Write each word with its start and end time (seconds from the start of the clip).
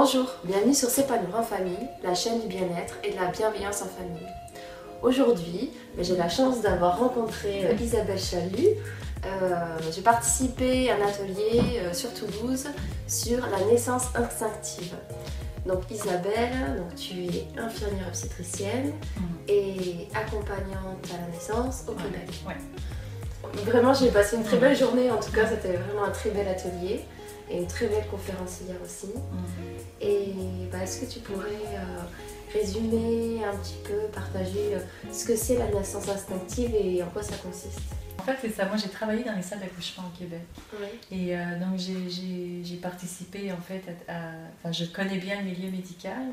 Bonjour, 0.00 0.26
bienvenue 0.44 0.74
sur 0.74 0.88
S'épanouir 0.88 1.34
en 1.40 1.42
famille, 1.42 1.88
la 2.04 2.14
chaîne 2.14 2.40
du 2.40 2.46
bien-être 2.46 2.94
et 3.02 3.10
de 3.10 3.16
la 3.16 3.32
bienveillance 3.32 3.82
en 3.82 3.86
famille. 3.86 4.28
Aujourd'hui, 5.02 5.72
ben, 5.96 6.04
j'ai 6.04 6.16
la 6.16 6.28
chance 6.28 6.60
d'avoir 6.60 7.00
rencontré 7.00 7.64
euh, 7.66 7.72
Isabelle 7.82 8.16
Chalut. 8.16 8.68
Euh, 9.26 9.76
j'ai 9.90 10.02
participé 10.02 10.92
à 10.92 10.94
un 10.94 11.08
atelier 11.08 11.80
euh, 11.80 11.92
sur 11.92 12.14
Toulouse 12.14 12.68
sur 13.08 13.38
la 13.48 13.64
naissance 13.66 14.04
instinctive. 14.14 14.94
Donc 15.66 15.90
Isabelle, 15.90 16.76
donc 16.76 16.94
tu 16.94 17.24
es 17.24 17.48
infirmière 17.58 18.06
obstétricienne 18.06 18.92
Mm. 19.16 19.22
et 19.48 20.08
accompagnante 20.14 21.04
à 21.12 21.22
la 21.26 21.32
naissance 21.36 21.82
au 21.88 21.92
Québec. 21.94 22.28
ouais. 22.46 22.54
Vraiment, 23.64 23.92
j'ai 23.94 24.10
passé 24.12 24.36
une 24.36 24.44
très 24.44 24.54
Ouais. 24.58 24.60
belle 24.60 24.76
journée. 24.76 25.10
En 25.10 25.16
tout 25.18 25.32
cas, 25.32 25.48
c'était 25.48 25.76
vraiment 25.76 26.04
un 26.04 26.10
très 26.10 26.30
bel 26.30 26.46
atelier 26.46 27.04
et 27.50 27.58
une 27.58 27.66
très 27.66 27.86
belle 27.86 28.06
conférencière 28.08 28.76
aussi. 28.84 29.08
Mm. 29.08 30.02
Et 30.02 30.32
bah, 30.70 30.78
est-ce 30.82 31.00
que 31.00 31.12
tu 31.12 31.20
pourrais 31.20 31.46
euh, 31.74 32.02
résumer 32.52 33.44
un 33.44 33.56
petit 33.56 33.76
peu, 33.84 34.06
partager 34.12 34.74
euh, 34.74 34.80
ce 35.12 35.24
que 35.24 35.36
c'est 35.36 35.56
la 35.58 35.68
naissance 35.70 36.08
instinctive 36.08 36.74
et 36.74 37.02
en 37.02 37.06
quoi 37.08 37.22
ça 37.22 37.36
consiste? 37.36 37.80
En 38.18 38.22
fait, 38.22 38.36
c'est 38.42 38.50
ça. 38.50 38.66
Moi, 38.66 38.76
j'ai 38.76 38.88
travaillé 38.90 39.24
dans 39.24 39.34
les 39.34 39.42
salles 39.42 39.60
d'accouchement 39.60 40.04
au 40.12 40.18
Québec. 40.18 40.40
Oui. 40.74 40.88
Et 41.16 41.36
euh, 41.36 41.58
donc, 41.58 41.78
j'ai- 41.78 42.76
participé, 42.82 43.50
en 43.52 43.56
fait, 43.60 43.82
à, 44.08 44.12
à- 44.12 44.16
Enfin, 44.58 44.72
je 44.72 44.84
connais 44.86 45.18
bien 45.18 45.38
le 45.40 45.44
milieu 45.44 45.70
médical, 45.70 46.26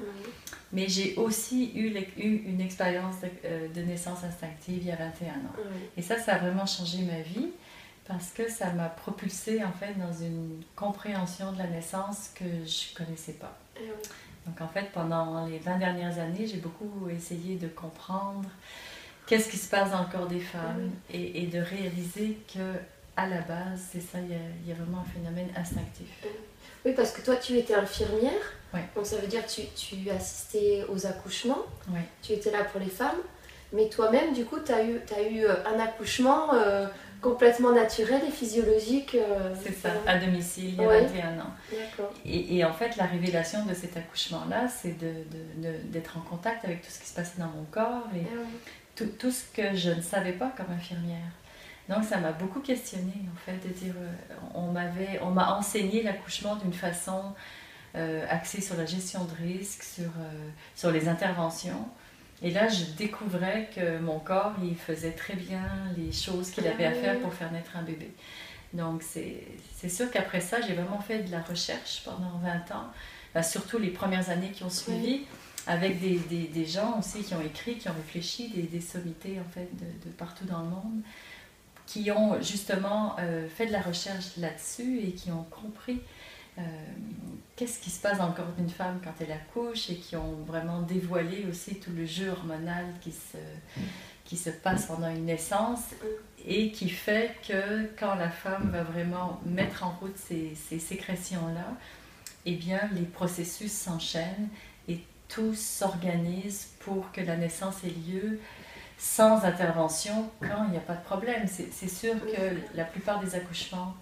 mais 0.73 0.87
j'ai 0.89 1.15
aussi 1.15 1.71
eu, 1.75 1.93
une 2.17 2.59
expérience 2.59 3.15
de, 3.21 3.73
de 3.73 3.85
naissance 3.85 4.23
instinctive 4.23 4.79
il 4.81 4.87
y 4.87 4.91
a 4.91 4.95
21 4.95 5.29
ans. 5.29 5.55
Et 5.95 6.01
ça, 6.01 6.17
ça 6.19 6.33
a 6.33 6.37
vraiment 6.39 6.65
changé 6.65 6.99
ma 7.03 7.21
vie 7.21 7.49
parce 8.07 8.29
que 8.29 8.49
ça 8.49 8.71
m'a 8.71 8.89
propulsée, 8.89 9.63
en 9.63 9.71
fait, 9.71 9.93
dans 9.97 10.13
une 10.13 10.61
compréhension 10.75 11.51
de 11.51 11.57
la 11.57 11.67
naissance 11.67 12.29
que 12.35 12.43
je 12.43 12.91
ne 12.91 13.05
connaissais 13.05 13.33
pas. 13.33 13.57
Donc 14.45 14.61
en 14.61 14.67
fait, 14.67 14.91
pendant 14.93 15.45
les 15.47 15.57
20 15.57 15.77
dernières 15.77 16.19
années, 16.19 16.45
j'ai 16.45 16.57
beaucoup 16.57 17.09
essayé 17.09 17.55
de 17.55 17.67
comprendre 17.67 18.47
qu'est-ce 19.25 19.49
qui 19.49 19.57
se 19.57 19.69
passe 19.69 19.91
dans 19.91 20.01
le 20.01 20.07
corps 20.07 20.27
des 20.27 20.39
femmes 20.39 20.91
et, 21.11 21.41
et 21.41 21.47
de 21.47 21.59
réaliser 21.59 22.37
que 22.53 22.75
à 23.17 23.27
la 23.27 23.41
base, 23.41 23.81
c'est 23.91 24.01
ça, 24.01 24.19
il 24.19 24.29
y, 24.29 24.33
a, 24.33 24.37
il 24.63 24.69
y 24.69 24.71
a 24.71 24.75
vraiment 24.75 24.99
un 24.99 25.11
phénomène 25.11 25.47
instinctif. 25.55 26.07
Oui, 26.85 26.93
parce 26.95 27.11
que 27.11 27.21
toi, 27.21 27.37
tu 27.37 27.57
étais 27.57 27.73
infirmière. 27.73 28.33
Donc 28.93 29.05
ça 29.05 29.15
veut 29.17 29.27
dire 29.27 29.45
que 29.45 29.51
tu, 29.51 29.61
tu 29.73 30.09
assistais 30.09 30.83
aux 30.89 31.05
accouchements. 31.05 31.63
Tu 32.21 32.33
étais 32.33 32.51
là 32.51 32.65
pour 32.65 32.81
les 32.81 32.89
femmes. 32.89 33.17
Mais 33.71 33.89
toi-même, 33.89 34.33
du 34.33 34.45
coup, 34.45 34.57
tu 34.59 34.71
as 34.71 34.83
eu, 34.83 35.01
eu 35.31 35.45
un 35.47 35.79
accouchement 35.79 36.53
euh, 36.53 36.87
complètement 37.21 37.71
naturel 37.71 38.21
et 38.27 38.31
physiologique. 38.31 39.15
euh, 39.15 39.53
C'est 39.63 39.73
ça, 39.73 39.89
euh, 39.89 40.07
à 40.07 40.17
domicile, 40.17 40.69
il 40.69 40.75
y 40.75 40.83
a 40.83 40.87
Ouais. 40.87 41.01
21 41.05 41.39
ans. 41.39 41.53
Et, 42.25 42.57
et 42.57 42.65
en 42.65 42.73
fait, 42.73 42.95
la 42.97 43.05
révélation 43.05 43.65
de 43.65 43.73
cet 43.73 43.97
accouchement-là, 43.97 44.67
c'est 44.67 44.97
de- 44.97 45.07
de- 45.07 45.67
de- 45.67 45.77
d'être 45.91 46.17
en 46.17 46.21
contact 46.21 46.63
avec 46.65 46.81
tout 46.81 46.89
ce 46.91 46.99
qui 46.99 47.07
se 47.07 47.15
passait 47.15 47.39
dans 47.39 47.47
mon 47.47 47.63
corps 47.71 48.07
et 48.15 48.21
Ah 48.31 48.35
ouais. 48.37 48.45
tout, 48.95 49.07
tout 49.19 49.31
ce 49.31 49.43
que 49.53 49.75
je 49.75 49.89
ne 49.91 50.01
savais 50.01 50.33
pas 50.33 50.51
comme 50.55 50.71
infirmière. 50.71 51.31
Donc 51.89 52.03
ça 52.03 52.17
m'a 52.17 52.31
beaucoup 52.31 52.61
questionnée 52.61 53.25
en 53.31 53.37
fait 53.45 53.57
de 53.67 53.71
dire 53.73 53.93
euh, 53.95 54.33
on 54.55 54.71
m'avait 54.71 55.19
on 55.21 55.29
m'a 55.29 55.53
enseigné 55.55 56.01
l'accouchement 56.01 56.55
d'une 56.55 56.73
façon 56.73 57.21
euh, 57.95 58.25
axée 58.29 58.59
sur 58.59 58.75
la 58.75 58.85
gestion 58.85 59.23
de 59.25 59.31
risque, 59.47 59.83
sur, 59.83 60.09
sur 60.75 60.89
les 60.91 61.07
interventions. 61.07 61.87
Et 62.41 62.51
là, 62.51 62.67
je 62.67 62.83
découvrais 62.97 63.69
que 63.75 63.97
mon 63.99 64.19
corps, 64.19 64.53
il 64.63 64.75
faisait 64.75 65.11
très 65.11 65.35
bien 65.35 65.63
les 65.97 66.11
choses 66.11 66.51
qu'il 66.51 66.67
avait 66.67 66.85
à 66.85 66.91
faire 66.91 67.19
pour 67.19 67.33
faire 67.33 67.51
naître 67.51 67.75
un 67.77 67.83
bébé. 67.83 68.11
Donc, 68.73 69.03
c'est 69.03 69.89
sûr 69.89 70.11
qu'après 70.11 70.41
ça, 70.41 70.59
j'ai 70.61 70.73
vraiment 70.73 70.99
fait 70.99 71.19
de 71.23 71.31
la 71.31 71.41
recherche 71.41 72.03
pendant 72.03 72.37
20 72.43 72.75
ans, 72.75 72.87
Ben, 73.33 73.41
surtout 73.43 73.77
les 73.79 73.89
premières 73.89 74.29
années 74.29 74.51
qui 74.51 74.63
ont 74.63 74.69
suivi, 74.69 75.21
avec 75.67 75.99
des, 75.99 76.19
des, 76.19 76.47
des 76.47 76.65
gens 76.65 76.99
aussi 76.99 77.23
qui 77.23 77.33
ont 77.33 77.41
écrit, 77.41 77.77
qui 77.77 77.89
ont 77.89 77.93
réfléchi, 77.93 78.49
des, 78.49 78.63
des 78.63 78.81
sommités 78.81 79.39
en 79.39 79.49
fait 79.51 79.69
de, 79.73 80.09
de 80.09 80.13
partout 80.13 80.45
dans 80.45 80.61
le 80.61 80.69
monde, 80.69 81.01
qui 81.87 82.11
ont 82.11 82.41
justement 82.41 83.15
euh, 83.19 83.47
fait 83.47 83.67
de 83.67 83.71
la 83.71 83.81
recherche 83.81 84.37
là-dessus 84.37 84.99
et 84.99 85.11
qui 85.13 85.31
ont 85.31 85.43
compris 85.43 86.01
euh, 86.57 86.61
qu'est-ce 87.55 87.79
qui 87.79 87.89
se 87.89 88.01
passe 88.01 88.17
dans 88.17 88.27
le 88.27 88.33
corps 88.33 88.51
d'une 88.57 88.69
femme 88.69 88.99
quand 89.03 89.13
elle 89.19 89.31
accouche 89.31 89.89
et 89.89 89.95
qui 89.95 90.15
ont 90.15 90.35
vraiment 90.45 90.81
dévoilé 90.81 91.45
aussi 91.49 91.75
tout 91.75 91.91
le 91.91 92.05
jeu 92.05 92.29
hormonal 92.29 92.85
qui 93.01 93.11
se, 93.11 93.37
qui 94.25 94.37
se 94.37 94.49
passe 94.49 94.87
pendant 94.87 95.09
une 95.09 95.25
naissance 95.25 95.81
et 96.45 96.71
qui 96.71 96.89
fait 96.89 97.35
que 97.47 97.89
quand 97.97 98.15
la 98.15 98.29
femme 98.29 98.71
va 98.71 98.83
vraiment 98.83 99.39
mettre 99.45 99.83
en 99.83 99.91
route 99.91 100.17
ces, 100.17 100.55
sécrétions-là, 100.79 101.77
eh 102.45 102.55
bien 102.55 102.79
les 102.93 103.05
processus 103.05 103.71
s'enchaînent 103.71 104.49
et 104.87 104.99
tout 105.27 105.53
s'organise 105.53 106.69
pour 106.79 107.11
que 107.11 107.21
la 107.21 107.37
naissance 107.37 107.83
ait 107.83 108.11
lieu 108.11 108.39
sans 108.97 109.43
intervention 109.43 110.29
quand 110.39 110.65
il 110.65 110.71
n'y 110.71 110.77
a 110.77 110.81
pas 110.81 110.95
de 110.95 111.03
problème. 111.03 111.47
C'est 111.47 111.89
sûr 111.89 112.13
que 112.25 112.55
la 112.75 112.85
plupart 112.85 113.19
des 113.19 113.35
accouchements 113.35 113.95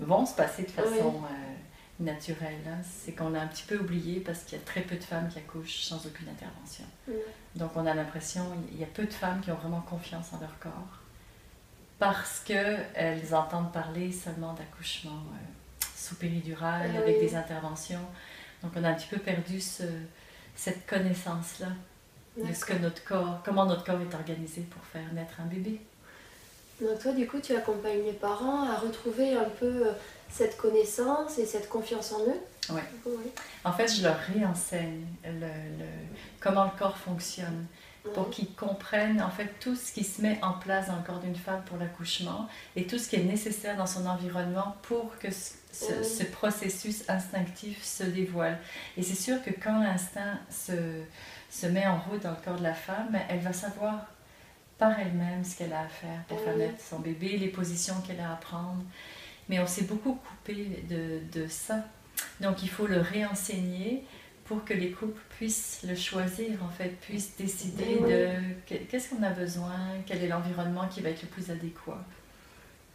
vont- 0.00 0.26
se 0.26 0.34
passer 0.34 0.62
de 0.64 0.70
façon 0.70 1.22
euh, 1.24 2.04
naturelle. 2.04 2.54
hein. 2.66 2.78
C'est 2.82 3.12
qu'on 3.12 3.34
a 3.34 3.40
un 3.40 3.46
petit 3.46 3.64
peu 3.64 3.76
oublié 3.78 4.20
parce 4.20 4.40
qu'il 4.44 4.58
y 4.58 4.60
a 4.60 4.64
très 4.64 4.80
peu 4.82 4.96
de 4.96 5.04
femmes 5.04 5.28
qui 5.28 5.38
accouchent 5.38 5.82
sans 5.82 6.04
aucune 6.06 6.28
intervention. 6.28 6.84
Donc 7.56 7.72
on 7.76 7.84
a 7.86 7.94
l'impression 7.94 8.42
il 8.72 8.78
y 8.80 8.84
a 8.84 8.86
peu 8.86 9.04
de 9.04 9.12
femmes 9.12 9.40
qui 9.40 9.50
ont 9.50 9.56
vraiment 9.56 9.80
confiance 9.82 10.32
en 10.32 10.40
leur 10.40 10.58
corps 10.60 10.98
parce 11.98 12.40
qu'elles 12.40 13.34
entendent 13.34 13.72
parler 13.72 14.10
seulement 14.12 14.54
d'accouchement 14.54 15.10
euh, 15.34 15.84
sous 15.94 16.14
péridurale 16.16 16.90
Ah 16.94 16.98
avec 16.98 17.16
oui. 17.20 17.26
des 17.26 17.34
interventions. 17.36 18.00
Donc 18.62 18.72
on 18.76 18.84
a 18.84 18.88
un 18.90 18.94
petit 18.94 19.08
peu 19.08 19.18
perdu 19.18 19.60
ce- 19.60 19.82
cette 20.54 20.86
connaissance-là 20.86 21.68
de 22.36 22.52
ce 22.54 22.64
que 22.64 22.72
notre 22.74 23.04
corps, 23.04 23.42
comment 23.44 23.66
notre 23.66 23.84
corps 23.84 24.00
est 24.00 24.14
organisé 24.14 24.62
pour 24.62 24.82
faire 24.84 25.12
naître 25.12 25.40
un 25.40 25.46
bébé. 25.46 25.80
Donc 26.80 26.98
toi, 27.00 27.12
du 27.12 27.26
coup, 27.26 27.40
tu 27.40 27.54
accompagnes 27.54 28.02
les 28.04 28.12
parents 28.12 28.68
à 28.70 28.76
retrouver 28.76 29.34
un 29.34 29.48
peu 29.58 29.86
euh, 29.88 29.92
cette 30.30 30.56
connaissance 30.56 31.38
et 31.38 31.46
cette 31.46 31.68
confiance 31.68 32.12
en 32.12 32.20
eux. 32.20 32.74
Ouais. 32.74 32.82
Oui. 33.06 33.30
En 33.64 33.72
fait, 33.72 33.88
je 33.88 34.02
leur 34.02 34.16
réenseigne 34.32 35.04
le, 35.24 35.30
le- 35.40 35.84
comment 36.40 36.64
le 36.64 36.70
corps 36.78 36.96
fonctionne 36.96 37.66
pour 38.14 38.30
qu'ils 38.30 38.54
comprennent 38.54 39.20
en 39.20 39.28
fait 39.28 39.48
tout 39.60 39.76
ce 39.76 39.92
qui 39.92 40.04
se 40.04 40.22
met 40.22 40.38
en 40.42 40.52
place 40.54 40.86
dans 40.86 40.96
le 40.96 41.02
corps 41.02 41.18
d'une 41.18 41.36
femme 41.36 41.62
pour 41.66 41.76
l'accouchement 41.76 42.48
et 42.74 42.86
tout 42.86 42.96
ce 42.98 43.10
qui 43.10 43.16
est 43.16 43.24
nécessaire 43.24 43.76
dans 43.76 43.86
son 43.86 44.06
environnement 44.06 44.74
pour 44.82 45.18
que 45.18 45.30
ce, 45.30 45.52
ce- 46.02 46.24
processus 46.24 47.04
instinctif 47.08 47.84
se 47.84 48.04
dévoile. 48.04 48.56
Et 48.96 49.02
c'est 49.02 49.14
sûr 49.20 49.42
que 49.44 49.50
quand 49.50 49.80
l'instinct 49.82 50.38
se, 50.50 50.72
se 51.50 51.66
met 51.66 51.86
en 51.86 51.98
route 51.98 52.22
dans 52.22 52.30
le 52.30 52.36
corps 52.42 52.56
de 52.56 52.62
la 52.62 52.72
femme, 52.74 53.18
elle 53.28 53.40
va 53.40 53.52
savoir 53.52 54.06
par 54.80 54.98
elle-même 54.98 55.44
ce 55.44 55.56
qu'elle 55.56 55.72
a 55.72 55.82
à 55.82 55.88
faire 55.88 56.24
pour 56.26 56.40
faire 56.40 56.56
naître 56.56 56.82
son 56.82 56.98
bébé, 56.98 57.36
les 57.36 57.48
positions 57.48 57.94
qu'elle 58.06 58.20
a 58.20 58.32
à 58.32 58.36
prendre. 58.36 58.82
Mais 59.48 59.60
on 59.60 59.66
s'est 59.66 59.84
beaucoup 59.84 60.14
coupé 60.14 60.82
de, 60.88 61.20
de 61.38 61.46
ça. 61.46 61.84
Donc 62.40 62.62
il 62.64 62.70
faut 62.70 62.86
le 62.86 63.00
réenseigner 63.00 64.04
pour 64.46 64.64
que 64.64 64.74
les 64.74 64.90
couples 64.90 65.20
puissent 65.36 65.80
le 65.88 65.94
choisir, 65.94 66.64
en 66.64 66.68
fait, 66.70 66.90
puissent 67.00 67.36
décider 67.36 67.96
de 68.10 68.28
que- 68.68 68.82
qu'est-ce 68.90 69.10
qu'on 69.10 69.22
a 69.22 69.30
besoin, 69.30 69.76
quel 70.06 70.24
est 70.24 70.28
l'environnement 70.28 70.88
qui 70.88 71.00
va 71.02 71.10
être 71.10 71.22
le 71.22 71.28
plus 71.28 71.50
adéquat. 71.50 72.04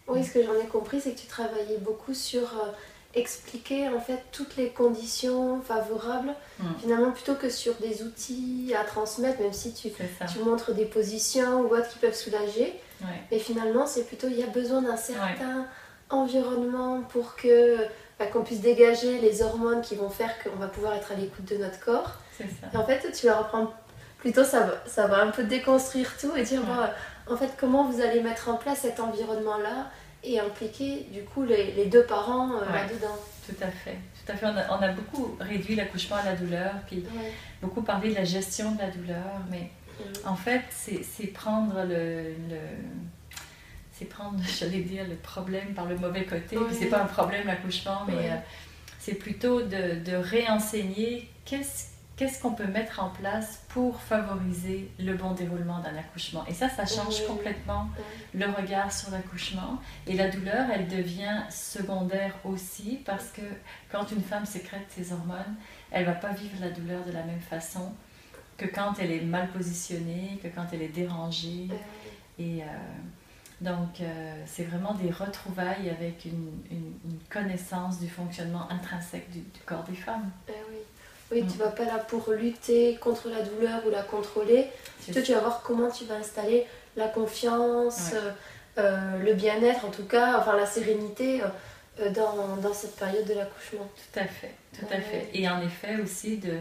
Oui, 0.07 0.23
ce 0.23 0.33
que 0.33 0.43
j'en 0.43 0.59
ai 0.59 0.67
compris, 0.67 1.01
c'est 1.01 1.13
que 1.15 1.19
tu 1.19 1.27
travaillais 1.27 1.79
beaucoup 1.79 2.13
sur 2.13 2.43
euh, 2.43 2.71
expliquer 3.15 3.87
en 3.89 3.99
fait 3.99 4.23
toutes 4.31 4.55
les 4.57 4.69
conditions 4.69 5.61
favorables, 5.61 6.33
Mm. 6.59 6.63
finalement 6.81 7.11
plutôt 7.11 7.35
que 7.35 7.49
sur 7.49 7.73
des 7.75 8.01
outils 8.03 8.73
à 8.79 8.83
transmettre, 8.85 9.41
même 9.41 9.51
si 9.53 9.73
tu, 9.73 9.89
tu 10.31 10.39
montres 10.39 10.73
des 10.73 10.85
positions 10.85 11.61
ou 11.61 11.67
autres 11.75 11.89
qui 11.89 11.99
peuvent 11.99 12.13
soulager. 12.15 12.79
Ouais. 13.01 13.07
Mais 13.31 13.39
finalement, 13.39 13.85
c'est 13.85 14.03
plutôt 14.07 14.27
il 14.27 14.39
y 14.39 14.43
a 14.43 14.47
besoin 14.47 14.81
d'un 14.81 14.95
certain 14.97 15.65
environnement 16.09 17.01
pour 17.09 17.35
que 17.35 17.77
bah, 18.19 18.27
qu'on 18.27 18.43
puisse 18.43 18.61
dégager 18.61 19.19
les 19.19 19.41
hormones 19.41 19.81
qui 19.81 19.95
vont 19.95 20.09
faire 20.09 20.31
qu'on 20.43 20.55
va 20.57 20.67
pouvoir 20.67 20.93
être 20.95 21.11
à 21.11 21.15
l'écoute 21.15 21.45
de 21.45 21.57
notre 21.57 21.79
corps. 21.83 22.13
Ça. 22.37 22.43
Et 22.73 22.77
en 22.77 22.85
fait, 22.85 23.11
tu 23.11 23.25
leur 23.25 23.39
apprends 23.39 23.73
plutôt 24.19 24.43
ça 24.43 24.61
va, 24.61 24.73
ça 24.87 25.07
va 25.07 25.21
un 25.21 25.31
peu 25.31 25.43
déconstruire 25.43 26.15
tout 26.19 26.31
et 26.35 26.43
dire 26.43 26.61
Ouais. 26.61 26.67
bah, 26.67 26.93
en 27.29 27.35
fait 27.37 27.49
comment 27.59 27.83
vous 27.89 28.01
allez 28.01 28.21
mettre 28.21 28.49
en 28.49 28.55
place 28.55 28.79
cet 28.79 28.99
environnement 28.99 29.57
là 29.57 29.87
et 30.25 30.39
impliquer 30.39 31.05
du 31.11 31.21
coup 31.23 31.43
les, 31.43 31.71
les 31.73 31.85
deux 31.85 32.03
parents 32.05 32.51
euh, 32.53 32.59
Ouais. 32.65 32.73
là-dedans. 32.87 33.17
Tout 33.47 33.55
à 33.61 33.67
fait. 33.69 33.97
Tout 34.25 34.31
à 34.31 34.35
fait. 34.35 34.45
On 34.47 34.57
a, 34.57 34.77
on 34.77 34.81
a 34.81 34.87
beaucoup 34.89 35.37
réduit 35.39 35.75
l'accouchement 35.75 36.15
à 36.17 36.23
la 36.25 36.35
douleur, 36.35 36.71
puis 36.87 36.97
Ouais. 37.15 37.31
beaucoup 37.61 37.81
parlé 37.83 38.09
de 38.09 38.15
la 38.15 38.23
gestion 38.25 38.71
de 38.71 38.79
la 38.79 38.89
douleur, 38.89 39.39
mais 39.51 39.69
Mm. 39.97 40.27
en 40.27 40.35
fait, 40.35 40.61
c'est 40.71 41.03
c'est 41.03 41.27
prendre 41.27 41.83
le, 41.85 42.23
le- 42.49 42.83
c'est 43.93 44.05
prendre, 44.05 44.37
j'allais 44.59 44.81
dire, 44.81 45.05
le 45.07 45.15
problème 45.15 45.73
par 45.73 45.85
le 45.85 45.95
mauvais 45.97 46.25
côté. 46.25 46.57
Oui. 46.57 46.65
Puis 46.67 46.75
c'est 46.79 46.87
pas 46.87 47.01
un 47.01 47.05
problème 47.05 47.47
l'accouchement, 47.47 48.01
mais 48.07 48.13
Oui. 48.13 48.25
euh, 48.25 48.35
c'est 48.99 49.13
plutôt 49.15 49.61
de, 49.61 50.03
de 50.03 50.15
réenseigner 50.15 51.29
qu'est-ce 51.45 51.85
qu'est-ce 52.15 52.41
qu'on 52.41 52.51
peut 52.51 52.67
mettre 52.67 53.03
en 53.03 53.09
place 53.09 53.63
pour 53.69 53.99
favoriser 53.99 54.89
le 54.99 55.13
bon 55.15 55.31
déroulement 55.31 55.79
d'un 55.79 55.95
accouchement? 55.97 56.45
Et 56.47 56.53
ça, 56.53 56.69
ça 56.69 56.85
change 56.85 57.25
complètement 57.27 57.89
le 58.33 58.45
regard 58.45 58.91
sur 58.91 59.11
l'accouchement. 59.11 59.81
Et 60.07 60.13
la 60.13 60.29
douleur, 60.29 60.67
elle 60.73 60.87
devient 60.87 61.43
secondaire 61.49 62.33
aussi 62.43 62.99
parce 63.05 63.29
que 63.31 63.41
quand 63.91 64.11
une 64.11 64.21
femme 64.21 64.45
sécrète 64.45 64.85
ses 64.89 65.11
hormones, 65.11 65.55
elle 65.91 66.05
va 66.05 66.13
pas 66.13 66.31
vivre 66.31 66.57
la 66.61 66.69
douleur 66.69 67.03
de 67.05 67.11
la 67.11 67.23
même 67.23 67.41
façon 67.41 67.93
que 68.57 68.65
quand 68.65 68.93
elle 68.99 69.11
est 69.11 69.21
mal 69.21 69.49
positionnée, 69.49 70.39
que 70.41 70.47
quand 70.47 70.65
elle 70.71 70.81
est 70.81 70.87
dérangée. 70.87 71.67
Et 72.39 72.63
euh, 72.63 72.65
donc, 73.61 74.01
euh, 74.01 74.43
c'est 74.45 74.63
vraiment 74.63 74.93
des 74.93 75.11
retrouvailles 75.11 75.89
avec 75.89 76.25
une, 76.25 76.51
connaissance 77.29 77.99
du 77.99 78.07
fonctionnement 78.07 78.69
intrinsèque 78.71 79.29
du, 79.29 79.41
corps 79.65 79.83
des 79.83 79.95
femmes. 79.95 80.29
Eh 80.47 80.51
oui. 80.69 80.77
Oui, 81.31 81.43
tu 81.51 81.57
vas 81.57 81.69
pas 81.69 81.85
là 81.85 81.97
pour 81.97 82.31
lutter 82.31 82.97
contre 83.01 83.29
la 83.29 83.41
douleur 83.41 83.81
ou 83.85 83.89
la 83.89 84.03
contrôler. 84.03 84.67
Plutôt, 85.03 85.21
tu 85.21 85.33
vas 85.33 85.39
voir 85.39 85.61
comment 85.63 85.89
tu 85.89 86.05
vas 86.05 86.15
installer 86.15 86.65
la 86.95 87.07
confiance, 87.07 88.11
euh, 88.13 88.31
euh, 88.77 89.17
le 89.23 89.33
bien-être 89.33 89.85
en 89.85 89.91
tout 89.91 90.05
cas, 90.05 90.37
enfin 90.39 90.55
la 90.55 90.65
sérénité 90.65 91.41
euh, 91.99 92.09
dans, 92.09 92.57
dans, 92.57 92.73
cette 92.73 92.95
période 92.95 93.25
de 93.25 93.33
l'accouchement. 93.33 93.89
Tout 93.95 94.19
à 94.19 94.25
fait, 94.25 94.53
tout 94.77 94.85
à 94.91 95.01
fait. 95.01 95.29
Et 95.33 95.49
en 95.49 95.61
effet 95.61 95.97
aussi 96.01 96.37
de, 96.37 96.53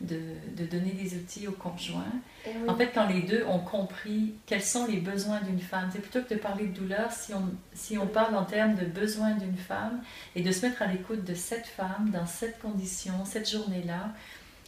de, 0.00 0.20
de 0.56 0.64
donner 0.64 0.92
des 0.92 1.16
outils 1.16 1.48
aux 1.48 1.52
conjoints. 1.52 2.12
Eh 2.46 2.50
en 2.68 2.76
fait, 2.76 2.90
quand 2.92 3.06
les 3.06 3.22
deux 3.22 3.44
ont 3.46 3.58
compris 3.58 4.34
quels 4.46 4.62
sont 4.62 4.86
les 4.86 4.98
besoins 4.98 5.40
d'une 5.40 5.60
femme, 5.60 5.90
c'est 5.92 6.00
plutôt 6.00 6.22
que 6.22 6.34
de 6.34 6.38
parler 6.38 6.66
de 6.66 6.78
douleur, 6.78 7.10
si 7.12 7.34
on, 7.34 7.42
si 7.74 7.98
on 7.98 8.06
parle 8.06 8.36
en 8.36 8.44
termes 8.44 8.74
de 8.76 8.84
besoins 8.84 9.32
d'une 9.32 9.56
femme 9.56 10.02
et 10.36 10.42
de 10.42 10.52
se 10.52 10.64
mettre 10.64 10.82
à 10.82 10.86
l'écoute 10.86 11.24
de 11.24 11.34
cette 11.34 11.66
femme 11.66 12.10
dans 12.12 12.26
cette 12.26 12.60
condition, 12.60 13.24
cette 13.24 13.50
journée-là, 13.50 14.12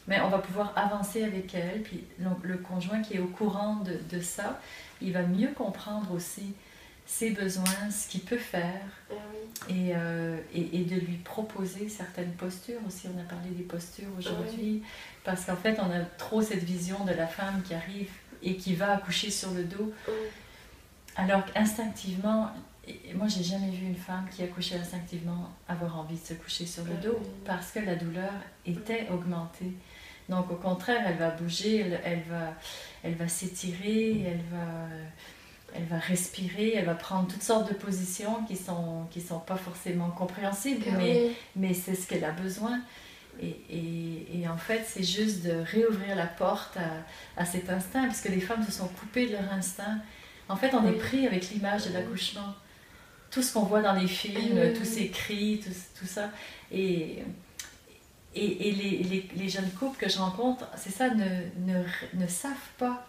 mais 0.09 0.21
on 0.21 0.29
va 0.29 0.39
pouvoir 0.39 0.73
avancer 0.77 1.23
avec 1.23 1.55
elle. 1.55 1.83
Puis 1.83 2.05
le 2.43 2.57
conjoint 2.57 3.03
qui 3.03 3.15
est 3.15 3.21
au 3.21 3.29
courant 3.29 3.77
de, 3.77 4.01
de 4.17 4.21
ça, 4.21 4.61
il 5.01 5.13
va 5.13 5.23
mieux 5.23 5.53
comprendre 5.53 6.13
aussi 6.13 6.55
ses 7.11 7.31
besoins, 7.31 7.91
ce 7.91 8.09
qu'il 8.09 8.21
peut 8.21 8.39
faire, 8.39 8.81
eh 9.69 9.93
euh, 9.95 10.39
et, 10.55 10.81
et, 10.81 10.85
de 10.85 10.95
lui 10.95 11.17
proposer 11.17 11.89
certaines 11.89 12.33
postures 12.35 12.79
aussi. 12.87 13.09
On 13.15 13.21
a 13.21 13.25
parlé 13.25 13.51
des 13.51 13.65
postures 13.65 14.09
aujourd'hui, 14.17 14.83
parce 15.25 15.45
qu'en 15.45 15.57
fait, 15.57 15.81
on 15.81 15.91
a 15.91 16.05
trop 16.19 16.41
cette 16.41 16.63
vision 16.63 17.05
de 17.05 17.13
la 17.13 17.27
femme 17.27 17.63
qui 17.67 17.75
arrive 17.75 18.11
et 18.45 18.55
qui 18.55 18.77
va 18.77 18.93
accoucher 18.93 19.31
sur 19.31 19.51
le 19.51 19.65
dos. 19.65 19.93
Alors 21.17 21.45
qu'instinctivement, 21.47 22.53
moi 23.17 23.27
j'ai 23.27 23.43
jamais 23.43 23.71
vu 23.71 23.87
une 23.87 23.97
femme 23.97 24.27
qui 24.35 24.45
accouchait 24.45 24.77
instinctivement 24.77 25.51
avoir 25.69 25.99
envie 25.99 26.15
de 26.15 26.25
se 26.25 26.35
coucher 26.35 26.65
sur 26.65 26.85
le 26.85 26.95
dos, 26.95 27.19
parce 27.45 27.73
que 27.73 27.81
la 27.81 27.97
douleur 27.97 28.33
était 28.65 29.09
augmentée. 29.11 29.73
Donc 30.29 30.49
au 30.53 30.57
contraire, 30.57 31.03
elle 31.05 31.17
va 31.17 31.31
bouger, 31.31 31.81
elle, 31.81 32.01
elle 32.05 32.23
va, 32.31 32.55
elle 33.03 33.17
va 33.17 33.27
s'étirer, 33.27 34.23
elle 34.23 34.43
va 34.53 34.87
elle 35.75 35.85
va 35.85 35.99
respirer, 35.99 36.75
elle 36.75 36.87
va 36.87 36.95
prendre 36.95 37.29
toutes 37.29 37.43
sortes 37.43 37.69
de 37.69 37.75
positions 37.75 38.45
qui 38.45 38.55
ne 38.55 38.59
sont, 38.59 39.07
qui 39.11 39.21
sont 39.21 39.39
pas 39.39 39.57
forcément 39.57 40.11
compréhensibles, 40.11 40.85
ah 40.89 40.97
mais, 40.97 41.31
mais 41.57 41.75
c'est 41.75 41.95
ce 41.95 42.07
qu'elle 42.07 42.25
a 42.25 42.33
besoin. 42.33 42.81
Et, 43.43 43.57
et, 43.71 44.41
et 44.41 44.49
en 44.49 44.57
fait, 44.57 44.85
c'est 44.87 45.03
juste 45.03 45.43
de 45.43 45.53
réouvrir 45.65 46.15
la 46.15 46.27
porte 46.27 46.77
à, 46.77 47.41
à, 47.41 47.45
cet 47.45 47.71
instinct, 47.71 48.07
puisque 48.07 48.29
les 48.29 48.41
femmes 48.41 48.65
se 48.65 48.73
sont 48.73 48.89
coupées 48.89 49.27
de 49.27 49.33
leur 49.33 49.53
instinct. 49.53 49.99
En 50.49 50.57
fait, 50.57 50.75
on 50.75 50.87
est 50.87 50.99
pris 50.99 51.27
avec 51.27 51.51
l'image 51.51 51.87
de 51.87 51.93
l'accouchement. 51.93 52.55
Tout 53.31 53.43
ce 53.43 53.53
qu'on 53.53 53.63
voit 53.63 53.83
dans 53.83 53.95
les 53.95 54.09
films, 54.09 54.75
tous 54.75 54.85
ces 54.85 55.09
cris, 55.09 55.61
tout, 55.65 55.71
tout 55.99 56.07
ça. 56.07 56.31
Et, 56.73 57.23
et, 58.35 58.69
et 58.69 58.73
les, 58.73 58.99
les, 59.05 59.29
les, 59.37 59.49
jeunes 59.49 59.71
couples 59.79 59.99
que 59.99 60.11
je 60.11 60.19
rencontre, 60.19 60.67
c'est 60.77 60.91
ça, 60.91 61.09
ne, 61.11 61.25
ne, 61.67 61.83
ne 62.15 62.27
savent 62.27 62.55
pas. 62.79 63.07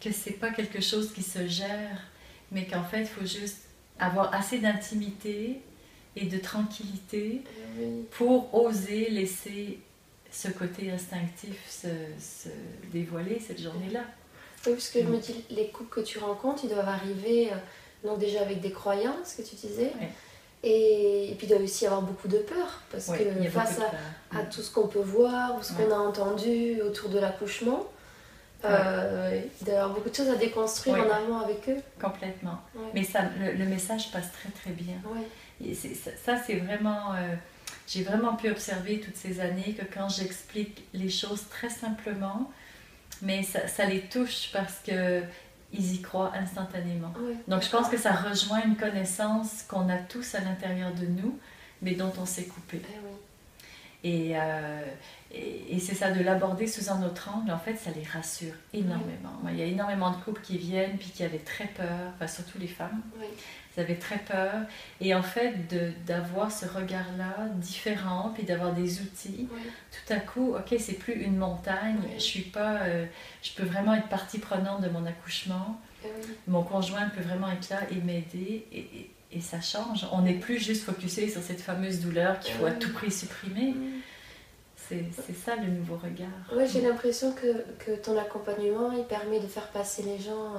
Que 0.00 0.12
c'est 0.12 0.32
pas 0.32 0.50
quelque 0.50 0.80
chose 0.80 1.12
qui 1.12 1.22
se 1.22 1.46
gère, 1.46 2.00
mais 2.50 2.66
qu'en 2.66 2.84
fait, 2.84 3.02
il 3.02 3.06
faut 3.06 3.26
juste 3.26 3.58
avoir 3.98 4.32
assez 4.34 4.58
d'intimité 4.58 5.60
et 6.16 6.26
de 6.26 6.38
tranquillité 6.38 7.42
pour 8.10 8.54
oser 8.54 9.10
laisser 9.10 9.78
ce 10.30 10.48
côté 10.48 10.90
instinctif 10.90 11.56
se, 11.68 12.48
dévoiler 12.92 13.40
cette 13.40 13.60
journée-là. 13.60 14.04
Oui, 14.66 14.72
parce 14.72 14.88
que 14.90 15.00
je 15.00 15.06
me 15.06 15.18
dis, 15.18 15.44
les 15.50 15.68
couples 15.68 16.02
que 16.02 16.06
tu 16.06 16.18
rencontres, 16.18 16.64
ils 16.64 16.70
doivent 16.70 16.88
arriver, 16.88 17.50
euh, 17.50 17.56
donc 18.06 18.18
déjà 18.18 18.42
avec 18.42 18.60
des 18.60 18.70
croyances, 18.70 19.34
que 19.36 19.42
tu 19.42 19.56
disais, 19.56 19.92
et, 20.62 21.34
puis 21.38 21.46
il 21.46 21.48
doit 21.48 21.58
aussi 21.58 21.86
avoir 21.86 22.02
beaucoup 22.02 22.28
de 22.28 22.38
peur, 22.38 22.82
parce 22.92 23.06
que 23.06 23.48
face 23.48 23.78
à, 23.80 24.38
à, 24.38 24.42
tout 24.42 24.60
ce 24.60 24.70
qu'on 24.70 24.86
peut 24.86 25.00
voir, 25.00 25.58
ou 25.58 25.62
ce 25.62 25.72
qu'on 25.72 25.90
a 25.90 25.98
entendu 25.98 26.80
autour 26.82 27.08
de 27.08 27.18
l'accouchement, 27.18 27.90
euh, 28.64 29.40
il 29.60 29.64
doit 29.64 29.74
y 29.74 29.76
avoir 29.76 29.94
beaucoup 29.94 30.10
de 30.10 30.14
choses 30.14 30.28
à 30.28 30.36
déconstruire 30.36 30.96
en 30.96 31.10
amont 31.10 31.38
avec 31.38 31.68
eux. 31.68 31.76
Complètement. 32.00 32.60
Mais 32.94 33.04
ça, 33.04 33.22
le, 33.38 33.64
message 33.64 34.10
passe 34.12 34.30
très 34.32 34.50
très 34.50 34.70
bien. 34.70 34.96
Et 35.64 35.74
ça, 35.74 36.10
ça 36.24 36.36
c'est 36.44 36.56
vraiment... 36.56 37.14
Euh, 37.14 37.34
j'ai 37.86 38.04
vraiment 38.04 38.36
pu 38.36 38.48
observer 38.48 39.00
toutes 39.00 39.16
ces 39.16 39.40
années 39.40 39.76
que 39.78 39.84
quand 39.92 40.08
j'explique 40.08 40.84
les 40.94 41.10
choses 41.10 41.48
très 41.48 41.70
simplement, 41.70 42.50
mais 43.20 43.42
ça, 43.42 43.66
ça 43.66 43.84
les 43.84 44.02
touche 44.02 44.50
parce 44.52 44.78
que 44.86 45.22
ils 45.72 45.94
y 45.94 46.00
croient 46.00 46.32
instantanément. 46.34 47.12
Donc 47.48 47.62
je 47.62 47.70
pense 47.70 47.88
que 47.88 47.96
ça 47.96 48.12
rejoint 48.12 48.62
une 48.64 48.76
connaissance 48.76 49.62
qu'on 49.68 49.88
a 49.88 49.98
tous 49.98 50.34
à 50.34 50.40
l'intérieur 50.40 50.92
de 50.94 51.06
nous, 51.06 51.38
mais 51.82 51.92
dont 51.92 52.12
on 52.20 52.26
s'est 52.26 52.46
coupé. 52.46 52.80
Eh 52.82 53.29
et, 54.02 54.32
euh, 54.34 54.82
et, 55.32 55.78
c'est 55.78 55.94
ça, 55.94 56.10
de 56.10 56.22
l'aborder 56.22 56.66
sous 56.66 56.90
un 56.90 57.02
autre 57.02 57.28
angle, 57.34 57.50
en 57.52 57.58
fait, 57.58 57.76
ça 57.76 57.90
les 57.90 58.02
rassure 58.02 58.54
énormément. 58.72 59.38
il 59.50 59.56
y 59.56 59.62
a 59.62 59.66
énormément 59.66 60.10
de 60.10 60.16
couples 60.16 60.40
qui 60.40 60.56
viennent, 60.56 60.96
puis 60.96 61.10
qui 61.10 61.22
avaient 61.22 61.38
très 61.38 61.66
peur, 61.66 62.12
enfin, 62.14 62.26
surtout 62.26 62.58
les 62.58 62.66
femmes. 62.66 63.02
Ils 63.76 63.80
avaient 63.80 63.98
très 63.98 64.18
peur. 64.18 64.62
Et 65.00 65.14
en 65.14 65.22
fait, 65.22 65.54
d'avoir 66.06 66.50
ce 66.50 66.66
regard-là 66.66 67.48
différent, 67.56 68.32
puis 68.34 68.44
d'avoir 68.44 68.72
des 68.72 69.00
outils, 69.02 69.48
tout 69.90 70.12
à 70.12 70.16
coup, 70.16 70.54
ok, 70.54 70.74
c'est 70.78 70.98
plus 70.98 71.14
une 71.14 71.36
montagne, 71.36 72.00
je 72.14 72.22
suis 72.22 72.42
pas, 72.42 72.80
euh, 72.82 73.06
je 73.42 73.52
peux 73.52 73.64
vraiment 73.64 73.94
être 73.94 74.08
partie 74.08 74.38
prenante 74.38 74.80
de 74.80 74.88
mon 74.88 75.04
accouchement. 75.06 75.80
Eh 76.02 76.08
mon 76.48 76.62
conjoint 76.62 77.10
peut 77.10 77.20
vraiment 77.20 77.50
être 77.50 77.68
là 77.68 77.80
et 77.90 77.96
m'aider. 77.96 78.66
Et, 78.72 78.78
et, 78.78 79.10
ça 79.38 79.60
change. 79.60 80.06
On 80.10 80.22
n'est 80.22 80.34
plus 80.34 80.58
juste 80.58 80.82
focusé 80.82 81.28
sur 81.28 81.42
cette 81.42 81.60
fameuse 81.60 82.00
douleur 82.00 82.40
qu'il 82.40 82.54
faut 82.54 82.66
à 82.66 82.72
tout 82.72 82.92
prix 82.92 83.12
supprimer. 83.12 83.74
C'est 84.88 85.36
ça 85.44 85.54
le 85.54 85.68
nouveau 85.68 85.96
regard. 85.96 86.28
Oui, 86.52 86.64
j'ai 86.66 86.80
l'impression 86.80 87.32
que, 87.32 87.64
que, 87.78 87.92
ton 87.92 88.18
accompagnement, 88.18 88.90
il 88.90 89.04
permet 89.04 89.38
de 89.38 89.46
faire 89.46 89.68
passer 89.68 90.02
les 90.02 90.18
gens 90.18 90.54
euh, 90.56 90.58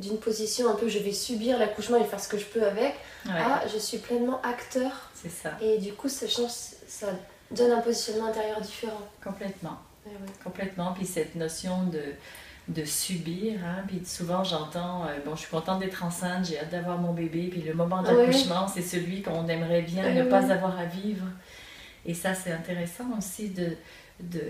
d'une 0.00 0.18
position 0.18 0.68
un 0.68 0.74
peu 0.74 0.88
je 0.88 0.98
vais 0.98 1.12
subir 1.12 1.58
l'accouchement 1.60 1.96
et 1.96 2.04
faire 2.04 2.18
ce 2.18 2.28
que 2.28 2.38
je 2.38 2.46
peux 2.46 2.64
avec, 2.64 2.94
à 3.28 3.66
je 3.68 3.78
suis 3.78 3.98
pleinement 3.98 4.40
acteur. 4.42 5.10
C'est 5.14 5.30
ça. 5.30 5.56
Et 5.60 5.78
du 5.78 5.92
coup, 5.92 6.08
ça, 6.08 6.26
change, 6.26 6.50
ça 6.88 7.06
donne 7.52 7.70
un 7.70 7.80
positionnement 7.80 8.26
intérieur 8.26 8.60
différent. 8.60 9.06
Complètement. 9.22 9.78
Complètement. 10.42 10.92
Puis 10.94 11.06
cette 11.06 11.34
notion 11.34 11.84
de, 11.84 12.02
de 12.68 12.84
subir, 12.84 13.60
hein, 13.64 13.82
puis 13.86 14.02
souvent 14.04 14.44
j'entends, 14.44 15.04
euh, 15.06 15.18
bon, 15.24 15.34
je 15.34 15.40
suis 15.40 15.50
contente 15.50 15.80
d'être 15.80 16.04
enceinte, 16.04 16.46
j'ai 16.46 16.58
hâte 16.58 16.70
d'avoir 16.70 16.98
mon 16.98 17.14
bébé, 17.14 17.48
puis 17.50 17.62
le 17.62 17.72
moment 17.72 18.02
d'accouchement, 18.02 18.68
c'est 18.68 18.82
celui 18.82 19.22
qu'on 19.22 19.48
aimerait 19.48 19.82
bien 19.82 20.12
ne 20.12 20.24
pas 20.24 20.52
avoir 20.52 20.78
à 20.78 20.84
vivre. 20.84 21.24
Et 22.04 22.14
ça, 22.14 22.34
c'est 22.34 22.52
intéressant 22.52 23.06
aussi 23.16 23.50
de, 23.50 23.76
de, 24.20 24.42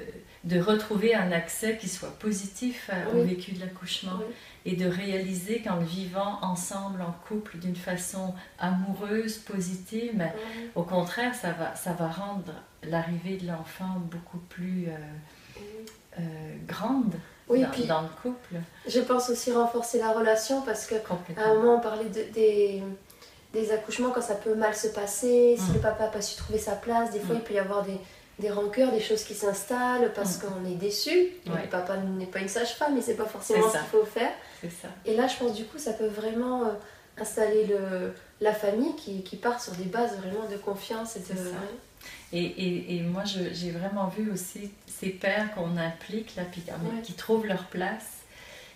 de, 0.45 0.61
retrouver 0.61 1.15
un 1.15 1.33
accès 1.33 1.77
qui 1.77 1.89
soit 1.89 2.17
positif 2.19 2.91
au 3.15 3.23
vécu 3.23 3.53
de 3.53 3.61
l'accouchement 3.61 4.21
et 4.65 4.77
de 4.77 4.87
réaliser 4.87 5.63
qu'en 5.63 5.79
vivant 5.79 6.39
ensemble, 6.43 7.01
en 7.01 7.13
couple, 7.27 7.59
d'une 7.59 7.75
façon 7.75 8.35
amoureuse, 8.59 9.39
positive, 9.39 10.13
mais 10.15 10.33
au 10.75 10.83
contraire, 10.83 11.35
ça 11.35 11.53
va, 11.53 11.75
ça 11.75 11.95
va 11.95 12.09
rendre 12.09 12.53
l'arrivée 12.83 13.37
de 13.39 13.47
l'enfant 13.47 14.01
beaucoup 14.11 14.39
plus 14.39 14.89
euh, 14.89 15.61
euh, 16.19 16.57
grande. 16.67 17.15
Oui, 17.49 17.63
dans, 17.63 17.71
puis, 17.71 17.85
dans, 17.85 18.03
le 18.03 18.09
couple. 18.23 18.57
Je 18.87 19.01
pense 19.01 19.31
aussi 19.31 19.53
renforcer 19.53 19.99
la 19.99 20.13
relation 20.13 20.63
parce 20.63 20.87
qu'à 20.87 20.97
un 21.45 21.55
moment 21.55 21.77
on 21.77 21.81
parlait 21.81 22.05
de, 22.05 22.33
des, 22.33 22.83
des 23.53 23.73
accouchements 23.73 24.11
quand 24.11 24.23
ça 24.23 24.35
peut 24.35 24.55
mal 24.55 24.75
se 24.75 24.89
passer, 24.89 25.57
si 25.59 25.71
mm. 25.71 25.75
le 25.75 25.81
papa 25.81 26.05
n'a 26.05 26.11
pas 26.11 26.23
su 26.23 26.37
trouver 26.37 26.59
sa 26.59 26.73
place, 26.73 27.11
des 27.11 27.21
fois 27.21 27.35
mm. 27.35 27.39
il 27.39 27.45
peut 27.45 27.55
y 27.55 27.59
avoir 27.59 27.85
des, 27.85 27.99
des 28.39 28.51
rancœurs, 28.51 28.93
des 28.93 29.01
choses 29.01 29.25
qui 29.25 29.35
s'installent 29.35 30.13
parce 30.15 30.39
mm. 30.39 30.41
qu'on 30.41 30.71
est 30.71 30.75
déçu. 30.75 31.29
Le 31.47 31.69
papa 31.71 31.97
n'est 31.97 32.27
pas 32.27 32.41
une 32.41 32.49
sage-femme, 32.49 32.95
mais 32.95 33.01
c'est 33.01 33.17
pas 33.17 33.27
forcément 33.27 33.69
ce 33.69 33.79
qu'il 33.79 33.87
faut 33.87 34.05
faire. 34.05 34.33
Ça. 34.63 34.89
Et 35.07 35.17
là, 35.17 35.27
je 35.27 35.37
pense 35.37 35.55
du 35.55 35.65
coup, 35.65 35.79
ça 35.79 35.93
peut 35.93 36.07
vraiment 36.07 36.65
euh, 36.65 36.73
installer 37.17 37.67
le, 37.67 38.13
la 38.41 38.53
famille 38.53 38.95
qui, 38.97 39.23
qui, 39.23 39.37
part 39.37 39.61
sur 39.61 39.73
des 39.75 39.85
bases 39.85 40.17
vraiment 40.19 40.49
de 40.51 40.57
confiance 40.57 41.17
et 41.17 41.21
de. 41.21 41.39
Et, 42.33 42.45
et, 42.45 42.97
et, 42.97 43.03
moi, 43.03 43.25
j'ai 43.25 43.71
vraiment 43.71 44.09
vu 44.09 44.31
aussi 44.31 44.71
ces 44.87 45.09
pères 45.09 45.55
qu'on 45.55 45.79
implique, 45.79 46.37
là, 46.37 46.43
qui 47.03 47.13
trouvent 47.15 47.47
leur 47.47 47.65
place. 47.67 48.19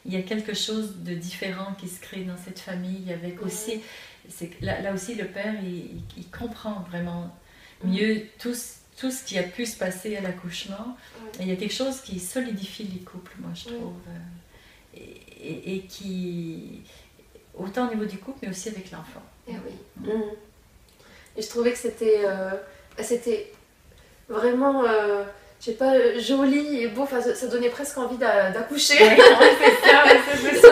Il 0.06 0.12
y 0.12 0.16
a 0.16 0.22
quelque 0.22 0.54
chose 0.54 0.96
de 0.98 1.14
différent 1.14 1.74
qui 1.78 1.88
se 1.88 2.00
crée 2.00 2.24
dans 2.24 2.38
cette 2.38 2.58
famille, 2.58 3.12
avec 3.12 3.42
aussi 3.42 3.82
là, 4.60 4.80
là, 4.80 4.92
aussi 4.92 5.14
le 5.14 5.26
père 5.26 5.54
il, 5.62 6.02
il, 6.16 6.28
comprend 6.30 6.84
vraiment 6.90 7.34
mieux 7.84 8.22
tout, 8.38 8.54
tout 8.96 9.10
ce 9.10 9.24
qui 9.24 9.38
a 9.38 9.42
pu 9.42 9.66
se 9.66 9.76
passer 9.76 10.16
à 10.16 10.20
l'accouchement. 10.20 10.96
Il 11.40 11.48
y 11.48 11.52
a 11.52 11.56
quelque 11.56 11.74
chose 11.74 12.00
qui 12.00 12.20
solidifie 12.20 12.84
les 12.84 13.00
couples, 13.00 13.32
moi, 13.38 13.50
je 13.54 13.64
trouve. 13.64 13.94
Euh, 14.96 15.00
et, 15.44 15.80
qui. 15.88 16.82
Autant 17.54 17.88
au 17.88 17.90
niveau 17.90 18.06
du 18.06 18.18
couple, 18.18 18.38
mais 18.42 18.48
aussi 18.48 18.68
avec 18.68 18.90
l'enfant. 18.90 19.22
Et 19.46 19.52
eh 19.52 19.56
oui. 19.66 20.08
Mm. 20.08 20.22
Et 21.36 21.42
je 21.42 21.48
trouvais 21.48 21.72
que 21.72 21.78
c'était. 21.78 22.22
Euh, 22.24 22.52
c'était 23.00 23.52
vraiment. 24.28 24.84
Euh, 24.84 25.24
je 25.62 25.66
sais 25.66 25.76
pas, 25.76 26.18
joli 26.18 26.82
et 26.82 26.88
beau, 26.88 27.02
enfin, 27.02 27.20
ça, 27.20 27.46
donnait 27.46 27.68
presque 27.68 27.96
envie 27.96 28.16
d'accoucher. 28.16 28.94
Ouais, 29.00 29.16
c'est 29.60 29.88
ça, 29.88 30.02
c'est 30.42 30.56
ça. 30.56 30.68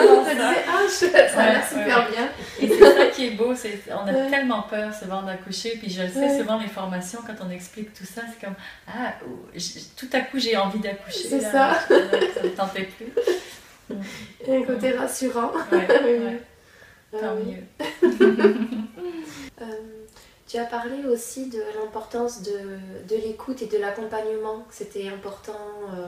ah, 0.67 0.89
ça 0.89 1.39
a 1.39 1.49
l'air 1.49 1.65
super 1.65 2.09
bien. 2.09 2.27
Et 2.59 2.67
c'est 2.67 2.97
ça 2.97 3.05
qui 3.05 3.27
est 3.27 3.29
beau, 3.29 3.53
on 3.89 4.07
a 4.07 4.13
tellement 4.29 4.63
peur 4.63 4.93
souvent 4.93 5.21
d'accoucher, 5.21 5.77
puis 5.81 5.89
je 5.89 6.01
le 6.01 6.09
sais 6.09 6.37
souvent 6.37 6.59
les 6.59 6.67
formations, 6.67 7.19
quand 7.25 7.41
on 7.47 7.49
explique 7.49 7.93
tout 7.93 8.03
ça, 8.03 8.23
c'est 8.27 8.45
comme, 8.45 8.55
ah, 8.85 9.13
tout 9.95 10.09
à 10.11 10.19
coup 10.19 10.39
j'ai 10.39 10.57
envie 10.57 10.79
d'accoucher. 10.79 11.29
C'est 11.29 11.39
ça. 11.39 11.79
Ça 11.87 12.43
ne 12.43 12.49
tentait 12.49 12.89
plus. 12.97 13.13
Il 14.45 14.53
y 14.53 14.57
a 14.57 14.59
un 14.59 14.63
côté 14.63 14.91
rassurant. 14.91 15.51
Tant 17.11 17.35
mieux. 17.35 17.63
Euh, 19.61 20.00
tu 20.51 20.57
as 20.57 20.65
parlé 20.65 21.05
aussi 21.05 21.47
de 21.49 21.61
l'importance 21.79 22.41
de, 22.41 22.77
de 23.07 23.15
l'écoute 23.15 23.61
et 23.61 23.67
de 23.67 23.77
l'accompagnement, 23.77 24.65
c'était 24.69 25.07
important, 25.07 25.53
euh, 25.93 26.07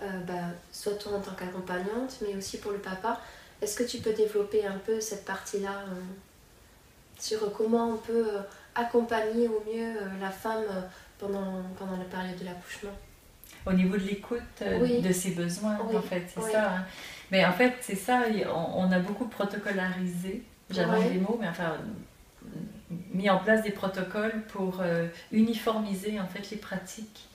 euh, 0.00 0.20
bah, 0.26 0.32
soit 0.72 0.94
toi 0.94 1.12
en 1.12 1.20
tant 1.20 1.32
qu'accompagnante, 1.32 2.18
mais 2.22 2.34
aussi 2.34 2.56
pour 2.56 2.72
le 2.72 2.78
papa. 2.78 3.20
Est-ce 3.60 3.76
que 3.76 3.82
tu 3.82 3.98
peux 3.98 4.14
développer 4.14 4.64
un 4.64 4.78
peu 4.78 5.02
cette 5.02 5.26
partie-là 5.26 5.82
euh, 5.88 6.00
sur 7.20 7.52
comment 7.52 7.90
on 7.90 7.96
peut 7.98 8.26
accompagner 8.74 9.48
au 9.48 9.62
mieux 9.70 9.92
la 10.18 10.30
femme 10.30 10.64
pendant, 11.18 11.62
pendant 11.78 11.98
la 11.98 12.04
période 12.04 12.38
de 12.38 12.44
l'accouchement? 12.46 12.96
Au 13.66 13.72
niveau 13.74 13.98
de 13.98 14.04
l'écoute 14.04 14.40
de 14.62 15.12
ses 15.12 15.32
besoins, 15.32 15.78
en 15.78 16.00
fait, 16.00 16.24
c'est 16.34 16.52
ça. 16.52 16.70
Hein. 16.70 16.84
Mais 17.30 17.44
en 17.44 17.52
fait, 17.52 17.74
c'est 17.82 17.96
ça, 17.96 18.22
on, 18.54 18.90
a 18.90 18.98
beaucoup 18.98 19.26
protocolarisé. 19.26 20.42
J'avais 20.70 21.10
des 21.10 21.18
mots, 21.18 21.36
mais 21.38 21.48
enfin, 21.48 21.76
mis 23.14 23.30
en 23.30 23.38
place 23.38 23.62
des 23.62 23.70
protocoles 23.70 24.42
pour 24.48 24.80
euh, 24.80 25.06
uniformiser 25.32 26.20
en 26.20 26.26
fait 26.26 26.50
les 26.50 26.56
pratiques. 26.56 27.28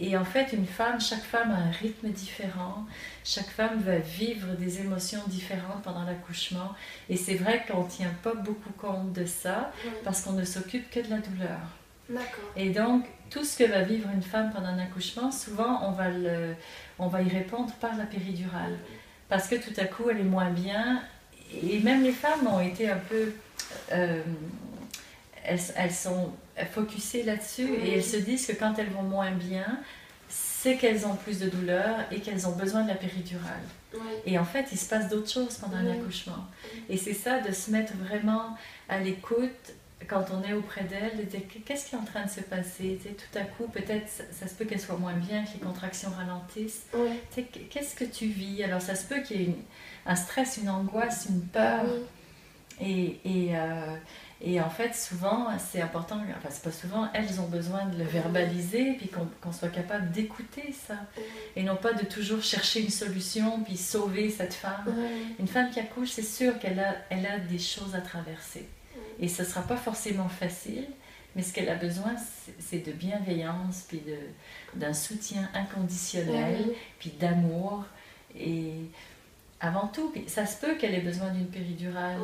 Et, 0.00 0.16
en 0.16 0.24
fait, 0.24 0.52
une 0.52 0.66
femme, 0.66 1.00
chaque 1.00 1.24
femme 1.24 1.50
a 1.50 1.56
un 1.56 1.70
rythme 1.72 2.08
différent, 2.10 2.86
chaque 3.24 3.48
femme 3.48 3.80
va 3.80 3.98
vivre 3.98 4.54
des 4.56 4.80
émotions 4.80 5.20
différentes 5.26 5.82
pendant 5.82 6.04
l'accouchement. 6.04 6.72
Et 7.08 7.16
c'est 7.16 7.34
vrai 7.34 7.64
qu'on 7.68 7.84
ne 7.84 7.90
tient 7.90 8.14
pas 8.22 8.34
beaucoup 8.34 8.70
compte 8.78 9.12
de 9.12 9.26
ça 9.26 9.72
parce 10.04 10.22
qu'on 10.22 10.34
ne 10.34 10.44
s'occupe 10.44 10.88
que 10.90 11.00
de 11.00 11.10
la 11.10 11.18
douleur. 11.18 11.58
Et 12.56 12.70
donc, 12.70 13.06
tout 13.28 13.44
ce 13.44 13.58
que 13.58 13.64
va 13.64 13.82
vivre 13.82 14.08
une 14.14 14.22
femme 14.22 14.52
pendant 14.54 14.68
un 14.68 14.78
accouchement, 14.78 15.32
souvent, 15.32 15.80
on 15.88 15.90
va, 15.90 16.08
le, 16.08 16.54
on 17.00 17.08
va 17.08 17.22
y 17.22 17.28
répondre 17.28 17.72
par 17.80 17.96
la 17.96 18.04
péridurale. 18.04 18.78
Parce 19.28 19.48
que 19.48 19.56
tout 19.56 19.78
à 19.78 19.84
coup, 19.84 20.08
elle 20.10 20.20
est 20.20 20.24
moins 20.24 20.50
bien. 20.50 21.02
Et 21.62 21.80
même 21.80 22.04
les 22.04 22.12
femmes 22.12 22.46
ont 22.46 22.60
été 22.60 22.88
un 22.88 22.96
peu 22.96 23.32
euh, 23.92 24.22
elles, 25.44 25.92
sont 25.92 26.32
focusées 26.72 27.22
là-dessus 27.22 27.68
et 27.82 27.94
elles 27.94 28.04
se 28.04 28.16
disent 28.16 28.46
que 28.46 28.52
quand 28.52 28.78
elles 28.78 28.90
vont 28.90 29.02
moins 29.02 29.30
bien, 29.30 29.78
c'est 30.28 30.76
qu'elles 30.76 31.06
ont 31.06 31.14
plus 31.14 31.38
de 31.38 31.48
douleur 31.48 32.00
et 32.10 32.20
qu'elles 32.20 32.46
ont 32.46 32.52
besoin 32.52 32.82
de 32.82 32.88
la 32.88 32.94
péridurale. 32.94 33.62
Et 34.26 34.38
en 34.38 34.44
fait, 34.44 34.66
il 34.72 34.78
se 34.78 34.88
passe 34.88 35.08
d'autres 35.08 35.30
choses 35.30 35.54
pendant 35.56 35.80
l'accouchement. 35.80 36.46
Et 36.88 36.96
c'est 36.96 37.14
ça, 37.14 37.40
de 37.40 37.52
se 37.52 37.70
mettre 37.70 37.94
vraiment 37.96 38.56
à 38.88 38.98
l'écoute 38.98 39.72
quand 40.06 40.26
on 40.32 40.42
est 40.48 40.52
auprès 40.52 40.84
d'elle, 40.84 41.16
de 41.16 41.22
dire 41.22 41.40
qu'est-ce 41.64 41.88
qui 41.88 41.94
est 41.94 41.98
en 41.98 42.04
train 42.04 42.24
de 42.24 42.30
se 42.30 42.40
passer? 42.40 42.98
tout 43.02 43.38
à 43.38 43.42
coup, 43.42 43.66
peut-être, 43.68 44.08
ça, 44.08 44.46
se 44.46 44.54
peut 44.54 44.64
qu'elle 44.64 44.80
soit 44.80 44.96
moins 44.96 45.14
bien, 45.14 45.44
que 45.44 45.54
les 45.54 45.60
contractions 45.60 46.10
ralentissent. 46.10 46.86
Qu'est-ce 47.70 47.94
que 47.94 48.04
tu 48.04 48.26
vis? 48.26 48.62
Alors, 48.62 48.80
ça 48.80 48.94
se 48.94 49.06
peut 49.06 49.20
qu'il 49.20 49.40
y 49.40 49.44
ait 49.44 49.54
un 50.06 50.16
stress, 50.16 50.58
une 50.58 50.70
angoisse, 50.70 51.26
une 51.28 51.42
peur. 51.42 51.84
Et, 52.80 53.18
et, 53.24 53.56
euh, 53.56 53.96
et, 54.40 54.60
en 54.60 54.70
fait, 54.70 54.94
souvent, 54.94 55.48
c'est 55.58 55.80
important, 55.80 56.20
enfin, 56.36 56.48
c'est 56.50 56.62
pas 56.62 56.70
souvent, 56.70 57.08
elles 57.12 57.40
ont 57.40 57.48
besoin 57.48 57.86
de 57.86 57.98
le 57.98 58.04
verbaliser, 58.04 58.92
puis 58.94 59.10
qu'on 59.40 59.52
soit 59.52 59.68
capable 59.68 60.10
d'écouter 60.12 60.72
ça. 60.72 60.94
Et 61.56 61.62
non 61.62 61.76
pas 61.76 61.92
de 61.92 62.04
toujours 62.04 62.42
chercher 62.42 62.82
une 62.82 62.90
solution, 62.90 63.60
puis 63.62 63.76
sauver 63.76 64.30
cette 64.30 64.54
femme. 64.54 64.94
Une 65.40 65.48
femme 65.48 65.70
qui 65.70 65.80
accouche, 65.80 66.10
c'est 66.10 66.22
sûr 66.22 66.58
qu'elle 66.58 66.78
a, 66.78 66.94
elle 67.10 67.26
a 67.26 67.38
des 67.38 67.58
choses 67.58 67.94
à 67.94 68.00
traverser. 68.00 68.68
Et 69.20 69.28
ce 69.28 69.44
sera 69.44 69.62
pas 69.62 69.76
forcément 69.76 70.28
facile, 70.28 70.86
mais 71.34 71.42
ce 71.42 71.52
qu'elle 71.52 71.68
a 71.68 71.74
besoin, 71.74 72.14
c'est 72.58 72.86
de 72.86 72.92
bienveillance, 72.92 73.84
puis 73.88 74.02
d'un 74.74 74.94
soutien 74.94 75.48
inconditionnel, 75.54 76.64
puis 77.00 77.10
d'amour. 77.18 77.84
Et 78.38 78.72
avant 79.60 79.88
tout, 79.88 80.12
ça 80.26 80.46
se 80.46 80.60
peut 80.60 80.76
qu'elle 80.76 80.94
ait 80.94 81.00
besoin 81.00 81.30
d'une 81.30 81.48
péridurale. 81.48 82.18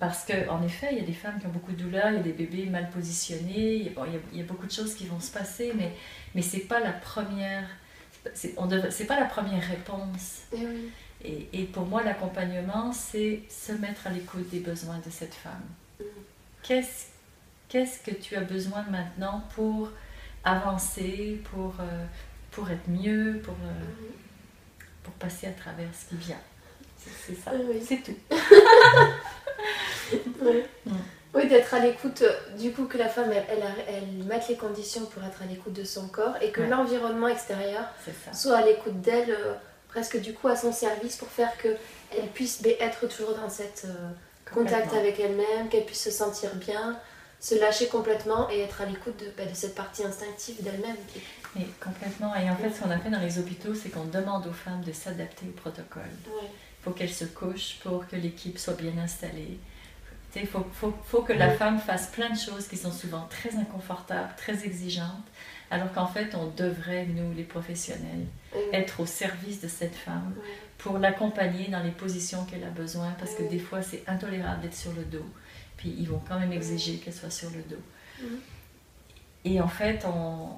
Parce 0.00 0.24
qu'en 0.24 0.62
effet, 0.62 0.88
il 0.92 0.98
y 0.98 1.02
a 1.02 1.04
des 1.04 1.12
femmes 1.12 1.38
qui 1.38 1.46
ont 1.46 1.50
beaucoup 1.50 1.72
de 1.72 1.82
douleurs, 1.82 2.10
il 2.10 2.16
y 2.16 2.20
a 2.20 2.22
des 2.22 2.32
bébés 2.32 2.64
mal 2.64 2.88
positionnés, 2.88 3.74
il 3.76 4.38
y 4.38 4.40
a, 4.40 4.44
beaucoup 4.44 4.66
de 4.66 4.72
choses 4.72 4.94
qui 4.94 5.06
vont 5.06 5.20
se 5.20 5.30
passer, 5.30 5.72
mais, 5.76 5.92
mais 6.34 6.40
ce 6.40 6.56
n'est 6.56 6.62
pas 6.62 6.80
la 6.80 6.92
première 6.92 7.68
c'est 8.34 9.06
pas 9.06 9.18
la 9.18 9.26
première 9.26 9.62
réponse. 9.62 10.42
Eh 10.52 10.58
et, 11.22 11.48
et, 11.52 11.64
pour 11.64 11.86
moi, 11.86 12.02
l'accompagnement, 12.02 12.92
c'est 12.92 13.42
se 13.48 13.72
mettre 13.72 14.06
à 14.06 14.10
l'écoute 14.10 14.48
des 14.50 14.60
besoins 14.60 14.98
de 15.04 15.10
cette 15.10 15.34
femme. 15.34 15.64
Mm. 16.00 16.04
Qu'est-ce 16.62 18.00
que 18.00 18.10
tu 18.10 18.36
as 18.36 18.40
besoin 18.40 18.82
maintenant 18.90 19.42
pour 19.54 19.90
avancer, 20.44 21.42
pour, 21.50 21.74
euh, 21.80 22.04
pour 22.50 22.70
être 22.70 22.88
mieux, 22.88 23.40
pour, 23.44 23.54
euh, 23.54 23.68
mm. 23.68 24.84
pour 25.02 25.12
passer 25.14 25.46
à 25.46 25.52
travers 25.52 25.88
ce 25.94 26.08
qui 26.08 26.16
vient? 26.16 26.40
C'est 26.98 27.34
ça, 27.34 27.52
c'est 27.82 28.02
tout. 28.02 28.16
Oui, 31.34 31.46
d'être 31.46 31.74
à 31.74 31.78
l'écoute, 31.78 32.22
euh, 32.22 32.56
du 32.58 32.72
coup, 32.72 32.86
que 32.86 32.98
la 32.98 33.08
femme, 33.08 33.30
elle, 33.30 33.62
elle, 33.86 34.26
mette 34.26 34.48
les 34.48 34.56
conditions 34.56 35.06
pour 35.06 35.22
être 35.22 35.42
à 35.42 35.46
l'écoute 35.46 35.72
de 35.72 35.84
son 35.84 36.08
corps 36.08 36.34
et 36.40 36.50
que 36.50 36.60
l'environnement 36.60 37.28
extérieur 37.28 37.84
soit 38.32 38.56
à 38.56 38.64
l'écoute 38.64 39.00
d'elle, 39.00 39.30
euh, 39.30 39.54
presque 39.88 40.20
du 40.20 40.34
coup 40.34 40.48
à 40.48 40.56
son 40.56 40.72
service 40.72 41.16
pour 41.16 41.28
faire 41.28 41.50
qu'elle 41.58 42.26
puisse 42.34 42.60
être 42.80 43.06
toujours 43.06 43.36
dans 43.36 43.48
cet 43.48 43.84
euh, 43.84 44.52
contact 44.52 44.92
avec 44.92 45.20
elle-même, 45.20 45.68
qu'elle 45.70 45.84
puisse 45.84 46.02
se 46.02 46.10
sentir 46.10 46.52
bien, 46.56 46.98
se 47.38 47.54
lâcher 47.54 47.86
complètement 47.86 48.50
et 48.50 48.62
être 48.62 48.80
à 48.80 48.86
l'écoute 48.86 49.16
de, 49.20 49.26
bah, 49.36 49.48
de, 49.48 49.54
cette 49.54 49.76
partie 49.76 50.04
instinctive 50.04 50.60
d'elle-même. 50.64 50.96
Et 51.56 51.66
complètement. 51.82 52.34
Et 52.34 52.50
en 52.50 52.56
fait, 52.56 52.70
ce 52.70 52.80
qu'on 52.80 52.90
a 52.90 52.98
fait 52.98 53.10
dans 53.10 53.20
les 53.20 53.38
hôpitaux, 53.38 53.74
c'est 53.74 53.90
qu'on 53.90 54.04
demande 54.04 54.48
aux 54.48 54.52
femmes 54.52 54.82
de 54.82 54.92
s'adapter 54.92 55.46
au 55.48 55.52
protocole. 55.52 56.02
Faut 56.82 56.90
qu'elles 56.92 57.12
se 57.12 57.24
couchent 57.24 57.76
pour 57.82 58.06
que 58.06 58.16
l'équipe 58.16 58.58
soit 58.58 58.74
bien 58.74 58.96
installée. 58.98 59.58
Il 60.36 60.46
faut, 60.46 60.64
faut, 60.72 60.94
faut, 61.04 61.22
que 61.22 61.32
la 61.32 61.50
femme 61.50 61.80
fasse 61.80 62.06
plein 62.08 62.30
de 62.30 62.38
choses 62.38 62.68
qui 62.68 62.76
sont 62.76 62.92
souvent 62.92 63.26
très 63.28 63.56
inconfortables, 63.56 64.32
très 64.36 64.64
exigeantes, 64.64 65.26
alors 65.72 65.92
qu'en 65.92 66.06
fait, 66.06 66.34
on 66.36 66.46
devrait, 66.48 67.06
nous, 67.06 67.32
les 67.34 67.42
professionnels, 67.42 68.26
être 68.72 69.00
au 69.00 69.06
service 69.06 69.60
de 69.60 69.66
cette 69.66 69.94
femme 69.94 70.34
pour 70.78 70.98
l'accompagner 70.98 71.68
dans 71.68 71.82
les 71.82 71.90
positions 71.90 72.44
qu'elle 72.44 72.64
a 72.64 72.70
besoin, 72.70 73.10
parce 73.18 73.34
que 73.34 73.42
des 73.42 73.58
fois, 73.58 73.82
c'est 73.82 74.04
intolérable 74.08 74.62
d'être 74.62 74.74
sur 74.74 74.92
le 74.92 75.04
dos. 75.04 75.26
Puis 75.76 75.94
ils 75.98 76.08
vont 76.08 76.22
quand 76.26 76.38
même 76.38 76.52
exiger 76.52 76.96
qu'elle 76.96 77.14
soit 77.14 77.30
sur 77.30 77.50
le 77.50 77.62
dos. 77.62 77.82
Et 79.44 79.60
en 79.60 79.68
fait, 79.68 80.04
on, 80.04 80.50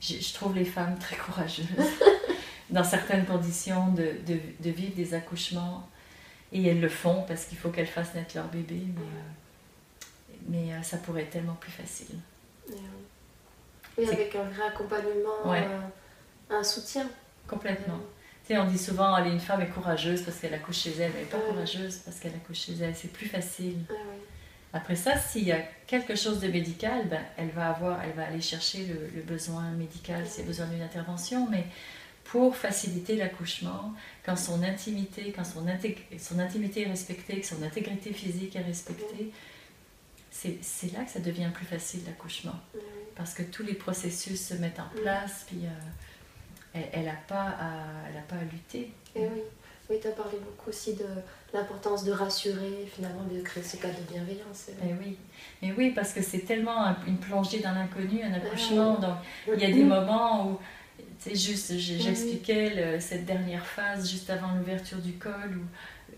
je, 0.00 0.14
je, 0.14 0.34
trouve 0.34 0.54
les 0.54 0.64
femmes 0.64 0.98
très 0.98 1.16
courageuses 1.16 1.66
dans 2.70 2.84
certaines 2.84 3.24
conditions 3.24 3.88
de, 3.92 4.14
de, 4.26 4.38
de 4.60 4.70
vivre 4.70 4.94
des 4.94 5.14
accouchements. 5.14 5.88
Et 6.52 6.66
elles 6.66 6.80
le 6.80 6.88
font 6.88 7.24
parce 7.28 7.44
qu'il 7.44 7.58
faut 7.58 7.68
qu'elles 7.68 7.86
fassent 7.86 8.14
naître 8.14 8.34
leur 8.34 8.48
bébé, 8.48 8.80
mais, 8.94 9.02
euh, 9.02 10.06
mais 10.48 10.72
euh, 10.72 10.82
ça 10.82 10.96
pourrait 10.96 11.22
être 11.22 11.30
tellement 11.30 11.56
plus 11.60 11.70
facile. 11.70 12.16
Et, 13.98 14.08
avec 14.08 14.34
un 14.34 14.44
vrai 14.44 14.66
accompagnement, 14.68 15.52
euh, 15.52 15.78
un 16.50 16.62
soutien. 16.62 17.08
Complètement. 17.46 17.98
Tu 18.46 18.54
sais, 18.54 18.58
on 18.58 18.64
dit 18.66 18.78
souvent, 18.78 19.12
allez, 19.12 19.30
une 19.30 19.40
femme 19.40 19.60
est 19.60 19.68
courageuse 19.68 20.22
parce 20.22 20.38
qu'elle 20.38 20.54
accouche 20.54 20.78
chez 20.78 20.92
elle, 20.92 21.12
elle 21.14 21.24
n'est 21.24 21.28
pas 21.28 21.38
courageuse 21.38 21.96
parce 21.98 22.18
qu'elle 22.18 22.34
accouche 22.34 22.60
chez 22.60 22.74
elle, 22.80 22.94
c'est 22.96 23.12
plus 23.12 23.26
facile. 23.26 23.84
Après 24.72 24.96
ça, 24.96 25.18
s'il 25.18 25.44
y 25.44 25.52
a 25.52 25.60
quelque 25.86 26.14
chose 26.14 26.40
de 26.40 26.48
médical, 26.48 27.08
ben, 27.08 27.20
elle, 27.36 27.50
va 27.50 27.70
avoir, 27.70 28.02
elle 28.02 28.12
va 28.12 28.26
aller 28.26 28.40
chercher 28.40 28.86
le, 28.86 29.10
le 29.14 29.22
besoin 29.22 29.70
médical, 29.72 30.26
s'il 30.26 30.40
y 30.40 30.44
a 30.44 30.46
besoin 30.46 30.66
d'une 30.66 30.82
intervention, 30.82 31.46
mais 31.50 31.64
pour 32.28 32.56
faciliter 32.56 33.16
l'accouchement, 33.16 33.94
quand 34.24 34.36
son 34.36 34.62
intimité, 34.62 35.32
quand 35.34 35.44
son, 35.44 35.64
son, 36.18 36.38
intimité 36.38 36.82
est 36.82 36.88
respectée, 36.88 37.40
que 37.40 37.46
son 37.46 37.62
intégrité 37.62 38.12
physique 38.12 38.54
est 38.54 38.62
respectée, 38.62 39.32
c'est 40.30 40.92
là 40.92 41.04
que 41.04 41.10
ça 41.10 41.20
devient 41.20 41.50
plus 41.52 41.64
facile 41.64 42.00
l'accouchement. 42.06 42.54
Parce 43.16 43.32
que 43.32 43.42
tous 43.42 43.62
les 43.62 43.72
processus 43.72 44.46
se 44.46 44.54
mettent 44.54 44.78
en 44.78 45.00
place, 45.00 45.46
puis 45.48 45.62
euh, 45.64 46.80
elle 46.92 47.06
n'a 47.06 47.12
pas, 47.26 47.56
à, 47.58 48.20
pas 48.28 48.36
à 48.36 48.44
lutter. 48.44 48.92
Et 49.16 49.22
eh 49.22 49.28
oui. 49.34 49.40
Oui, 49.90 49.96
tu 50.02 50.06
as 50.06 50.10
parlé 50.10 50.36
beaucoup 50.38 50.68
aussi 50.68 50.94
de 50.94 51.06
l'importance 51.54 52.04
de 52.04 52.12
rassurer, 52.12 52.86
finalement, 52.94 53.24
de 53.24 53.40
créer 53.40 53.62
ce 53.62 53.78
cadre 53.78 53.98
de 53.98 54.12
bienveillance. 54.12 54.66
Mais 54.82 54.94
oui, 55.00 55.16
mais 55.62 55.72
oui 55.72 55.92
parce 55.92 56.12
que 56.12 56.20
c'est 56.20 56.40
tellement 56.40 56.94
une 57.06 57.16
plongée 57.16 57.60
dans 57.60 57.72
l'inconnu, 57.72 58.22
un 58.22 58.34
accouchement. 58.34 58.96
Donc, 58.96 59.16
il 59.54 59.60
y 59.60 59.64
a 59.64 59.70
des 59.70 59.84
moments 59.84 60.46
où, 60.46 60.58
sais, 61.18 61.34
juste, 61.34 61.76
j'expliquais 61.78 63.00
cette 63.00 63.24
dernière 63.24 63.66
phase 63.66 64.10
juste 64.10 64.30
avant 64.30 64.54
l'ouverture 64.54 64.98
du 64.98 65.12
col, 65.12 65.60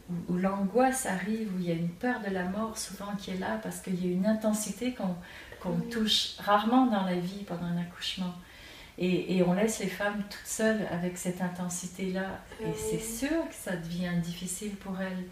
où, 0.09 0.33
où, 0.33 0.37
l'angoisse 0.37 1.07
arrive, 1.07 1.49
où 1.55 1.61
il 1.61 1.69
y 1.69 1.71
a 1.71 1.75
une 1.75 1.91
peur 1.91 2.21
de 2.21 2.33
la 2.33 2.45
mort 2.45 2.77
souvent 2.77 3.15
qui 3.17 3.31
est 3.31 3.39
là, 3.39 3.59
parce 3.63 3.81
qu'il 3.81 4.05
y 4.05 4.09
a 4.09 4.13
une 4.13 4.27
intensité 4.27 4.95
qu'on 5.61 5.81
touche 5.91 6.37
rarement 6.39 6.87
dans 6.87 7.05
la 7.05 7.17
vie 7.17 7.45
pendant 7.47 7.67
un 7.67 7.79
accouchement. 7.79 8.35
Et, 9.03 9.43
on 9.47 9.55
laisse 9.55 9.79
les 9.79 9.89
femmes 9.89 10.23
toutes 10.29 10.47
seules 10.47 10.87
avec 10.91 11.17
cette 11.17 11.41
intensité-là. 11.41 12.43
Et 12.61 12.75
c'est 12.77 13.01
sûr 13.01 13.49
que 13.49 13.55
ça 13.55 13.75
devient 13.75 14.11
difficile 14.23 14.73
pour 14.77 15.01
elles. 15.01 15.25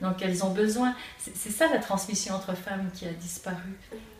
Donc 0.00 0.22
elles 0.22 0.44
ont 0.44 0.52
besoin, 0.52 0.94
c'est 1.18 1.50
ça 1.50 1.66
la 1.68 1.78
transmission 1.78 2.34
entre 2.34 2.54
femmes 2.54 2.88
qui 2.94 3.06
a 3.06 3.12
disparu. 3.12 3.72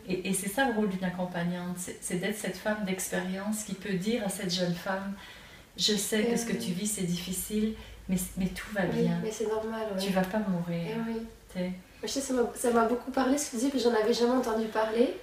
Et, 0.09 0.33
c'est 0.33 0.47
ça 0.49 0.65
le 0.67 0.73
rôle 0.73 0.89
d'une 0.89 1.03
accompagnante, 1.03 1.77
c'est 2.01 2.15
d'être 2.15 2.37
cette 2.37 2.55
femme 2.57 2.85
d'expérience 2.85 3.63
qui 3.63 3.73
peut 3.73 3.93
dire 3.93 4.23
à 4.25 4.29
cette 4.29 4.53
jeune 4.53 4.73
femme, 4.73 5.13
je 5.75 5.93
sais 5.93 6.23
que 6.23 6.37
ce 6.37 6.45
que 6.45 6.53
tu 6.53 6.71
vis 6.71 6.87
c'est 6.87 7.03
difficile, 7.03 7.73
mais, 8.07 8.15
mais 8.37 8.47
tout 8.47 8.67
va 8.73 8.85
bien. 8.85 9.19
mais 9.21 9.31
c'est 9.31 9.47
normal. 9.47 9.85
Tu 9.99 10.11
vas 10.11 10.21
pas 10.21 10.39
mourir. 10.39 10.95
oui. 11.07 11.21
Je 12.03 12.07
sais, 12.07 12.21
ça 12.21 12.71
m'a 12.71 12.85
beaucoup 12.85 13.11
parlé 13.11 13.37
ce 13.37 13.51
que 13.51 13.57
tu 13.57 13.65
dis, 13.65 13.71
que 13.71 13.79
j'en 13.79 13.93
avais 13.93 14.13
jamais 14.13 14.33
entendu 14.33 14.67
parler. 14.67 15.15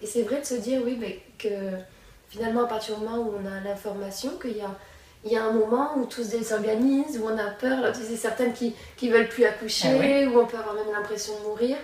Et 0.00 0.06
c'est 0.06 0.22
vrai 0.22 0.40
de 0.40 0.46
se 0.46 0.54
dire, 0.54 0.80
oui, 0.84 0.96
mais 0.98 1.20
que 1.38 1.48
finalement, 2.28 2.64
à 2.64 2.66
partir 2.66 2.98
du 2.98 3.04
moment 3.04 3.18
où 3.18 3.34
on 3.40 3.46
a 3.46 3.60
l'information 3.60 4.30
qu'il 4.40 4.56
y 4.56 4.62
a, 4.62 4.74
il 5.24 5.32
y 5.32 5.36
a 5.36 5.44
un 5.44 5.52
moment 5.52 5.96
où 5.96 6.06
tout 6.06 6.24
se 6.24 6.30
désorganise, 6.30 7.18
où 7.18 7.26
on 7.26 7.38
a 7.38 7.50
peur, 7.50 7.80
là, 7.80 7.92
tu 7.92 8.00
sais, 8.00 8.16
certaines 8.16 8.54
qui 8.54 8.74
ne 9.02 9.12
veulent 9.12 9.28
plus 9.28 9.44
accoucher, 9.44 9.88
ah 9.88 10.30
où 10.30 10.40
on 10.40 10.46
peut 10.46 10.56
avoir 10.56 10.74
même 10.74 10.92
l'impression 10.92 11.38
de 11.38 11.44
mourir. 11.44 11.76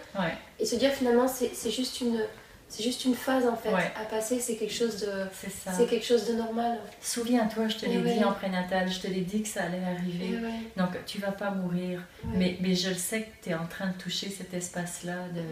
Et 0.58 0.64
se 0.64 0.76
dire 0.76 0.90
finalement, 0.92 1.28
c'est 1.28 1.70
juste 1.70 2.00
une. 2.00 2.20
C'est 2.68 2.82
juste 2.82 3.04
une 3.06 3.14
phase 3.14 3.46
en 3.46 3.56
fait 3.56 3.72
à 3.72 4.04
passer, 4.04 4.40
c'est 4.40 4.56
quelque 4.56 4.74
chose 4.74 5.00
de 5.00 5.10
c'est 5.32 5.86
quelque 5.88 6.04
chose 6.04 6.28
de 6.28 6.34
normal. 6.34 6.78
Souviens-toi, 7.00 7.68
je 7.68 7.76
te 7.78 7.86
l'ai 7.86 8.00
dit 8.00 8.24
en 8.24 8.32
prénatal, 8.32 8.90
je 8.90 9.00
te 9.00 9.06
l'ai 9.06 9.22
dit 9.22 9.42
que 9.42 9.48
ça 9.48 9.64
allait 9.64 9.84
arriver. 9.84 10.38
Donc 10.76 10.90
tu 11.06 11.18
vas 11.18 11.32
pas 11.32 11.50
mourir, 11.50 12.02
mais, 12.24 12.58
mais 12.60 12.74
je 12.74 12.90
le 12.90 12.94
sais 12.94 13.22
que 13.22 13.44
tu 13.44 13.50
es 13.50 13.54
en 13.54 13.66
train 13.66 13.88
de 13.88 13.96
toucher 13.96 14.28
cet 14.28 14.52
espace-là 14.52 15.28
de, 15.34 15.42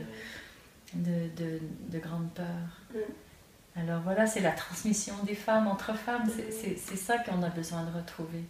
de, 0.94 1.28
de, 1.36 1.60
de, 1.88 1.98
grande 1.98 2.30
peur. 2.34 2.46
Mm. 2.94 3.80
Alors 3.80 4.00
voilà, 4.02 4.26
c'est 4.26 4.40
la 4.40 4.52
transmission 4.52 5.14
des 5.24 5.34
femmes 5.34 5.66
entre 5.66 5.96
femmes, 5.96 6.30
c'est 6.50 6.96
ça 6.96 7.18
qu'on 7.18 7.42
a 7.42 7.48
besoin 7.48 7.82
de 7.84 7.96
retrouver 7.96 8.44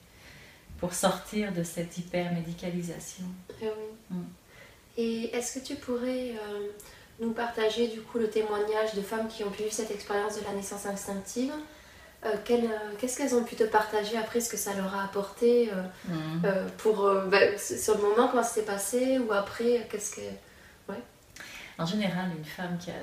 pour 0.79 0.93
sortir 0.93 1.53
de 1.53 1.63
cette 1.63 1.97
hypermédicalisation. 1.99 3.25
Eh. 3.63 3.67
Mm. 4.11 4.25
Et 4.99 5.37
est-ce 5.37 5.59
que 5.59 5.65
tu 5.65 5.75
pourrais 5.77 6.31
euh, 6.31 6.69
nous 7.21 7.33
partager 7.33 7.89
du 7.89 8.01
coup 8.01 8.19
le 8.19 8.29
témoignage 8.29 8.95
de 8.95 9.01
femmes 9.01 9.29
qui 9.29 9.45
ont 9.45 9.51
pu 9.51 9.63
vivre 9.63 9.75
cette 9.75 9.91
expérience 9.91 10.39
de 10.39 10.45
la 10.45 10.53
naissance 10.53 10.87
instinctive 10.87 11.53
euh, 12.25 12.35
euh, 12.51 12.67
Qu'est-ce 12.99 13.17
qu'elles 13.19 13.35
ont 13.35 13.45
pu 13.45 13.57
te 13.57 13.65
partager 13.65 14.17
après 14.17 14.41
ce 14.41 14.51
que 14.51 14.57
ça 14.57 14.75
leur 14.75 14.95
a 14.95 15.05
apporté 15.05 15.71
mm. 16.07 16.41
pour 16.79 17.11
ben, 17.29 17.59
sur 17.59 17.97
le 17.97 18.03
moment 18.03 18.29
comment 18.29 18.43
ça 18.43 18.55
s'est 18.55 18.65
passé 18.65 19.19
ou 19.19 19.33
après 19.33 19.87
qu'est-ce 19.91 20.17
que 20.17 20.23
ouais. 20.89 21.01
En 21.79 21.87
général, 21.87 22.31
une 22.37 22.45
femme 22.45 22.79
qui 22.79 22.91
a 22.91 22.95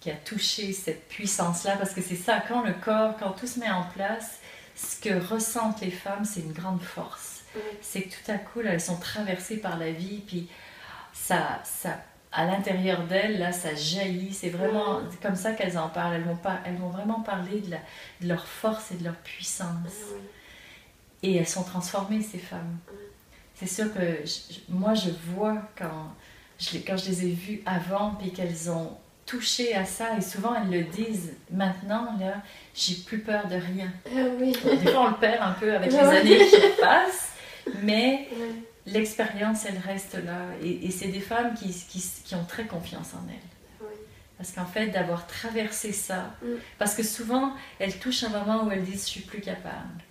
qui 0.00 0.10
a 0.10 0.14
touché 0.14 0.72
cette 0.72 1.08
puissance-là, 1.08 1.76
parce 1.76 1.92
que 1.92 2.00
c'est 2.00 2.16
ça, 2.16 2.42
quand 2.46 2.62
le 2.62 2.72
corps, 2.72 3.16
quand 3.18 3.32
tout 3.32 3.46
se 3.46 3.58
met 3.58 3.70
en 3.70 3.84
place, 3.84 4.38
ce 4.76 4.96
que 5.00 5.28
ressentent 5.28 5.80
les 5.80 5.90
femmes, 5.90 6.24
c'est 6.24 6.40
une 6.40 6.52
grande 6.52 6.82
force. 6.82 7.42
C'est 7.80 8.02
que 8.02 8.10
tout 8.10 8.30
à 8.30 8.38
coup, 8.38 8.60
elles 8.60 8.80
sont 8.80 8.98
traversées 8.98 9.56
par 9.56 9.78
la 9.78 9.90
vie, 9.90 10.22
puis 10.24 10.48
ça, 11.12 11.60
ça 11.64 11.98
à 12.32 12.44
l'intérieur 12.44 13.04
d'elles, 13.04 13.38
là, 13.38 13.52
ça 13.52 13.74
jaillit. 13.74 14.32
C'est 14.32 14.50
vraiment 14.50 15.00
comme 15.22 15.34
ça 15.34 15.52
qu'elles 15.52 15.78
en 15.78 15.88
parlent. 15.88 16.14
Elles 16.14 16.24
vont, 16.24 16.36
pas, 16.36 16.58
elles 16.64 16.76
vont 16.76 16.90
vraiment 16.90 17.20
parler 17.20 17.60
de, 17.60 17.70
la, 17.70 17.78
de, 18.20 18.28
leur 18.28 18.46
force 18.46 18.92
et 18.92 18.96
de 18.96 19.04
leur 19.04 19.16
puissance. 19.16 20.12
Et 21.22 21.36
elles 21.36 21.48
sont 21.48 21.64
transformées, 21.64 22.22
ces 22.22 22.38
femmes. 22.38 22.78
C'est 23.54 23.66
sûr 23.66 23.92
que 23.92 24.22
moi, 24.68 24.94
je 24.94 25.10
vois 25.32 25.56
quand 25.76 26.14
je, 26.58 26.78
quand 26.78 26.96
je 26.96 27.06
les 27.10 27.26
ai 27.26 27.32
vues 27.32 27.62
avant, 27.66 28.14
puis 28.14 28.32
qu'elles 28.32 28.70
ont 28.70 28.96
touché 29.28 29.74
à 29.74 29.84
ça 29.84 30.16
et 30.16 30.22
souvent 30.22 30.54
elles 30.54 30.70
le 30.70 30.84
disent 30.84 31.34
maintenant 31.50 32.16
là 32.18 32.36
j'ai 32.74 32.94
plus 32.94 33.18
peur 33.18 33.46
de 33.46 33.56
rien 33.56 33.92
ah 34.06 34.20
oui. 34.40 34.52
des 34.52 34.90
fois 34.90 35.02
on 35.02 35.10
le 35.10 35.16
perd 35.16 35.42
un 35.42 35.52
peu 35.52 35.74
avec 35.74 35.92
les 35.92 35.98
années 35.98 36.46
qui 36.46 36.80
passent 36.80 37.32
mais 37.82 38.26
l'expérience 38.92 39.64
elle 39.66 39.78
reste 39.78 40.14
là 40.14 40.40
et, 40.62 40.90
c'est 40.90 41.08
des 41.08 41.20
femmes 41.20 41.54
qui, 41.54 41.68
qui, 41.68 42.04
qui, 42.24 42.34
ont 42.34 42.44
très 42.44 42.64
confiance 42.64 43.14
en 43.14 43.28
elles 43.28 43.86
parce 44.36 44.52
qu'en 44.52 44.66
fait 44.66 44.86
d'avoir 44.88 45.26
traversé 45.26 45.92
ça 45.92 46.34
mm. 46.42 46.46
parce 46.78 46.94
que 46.94 47.02
souvent 47.02 47.52
elles 47.78 47.98
touchent 47.98 48.24
un 48.24 48.30
moment 48.30 48.64
où 48.64 48.70
elles 48.70 48.84
disent 48.84 49.04
je 49.04 49.10
suis 49.10 49.20
plus 49.22 49.40
capable 49.40 50.02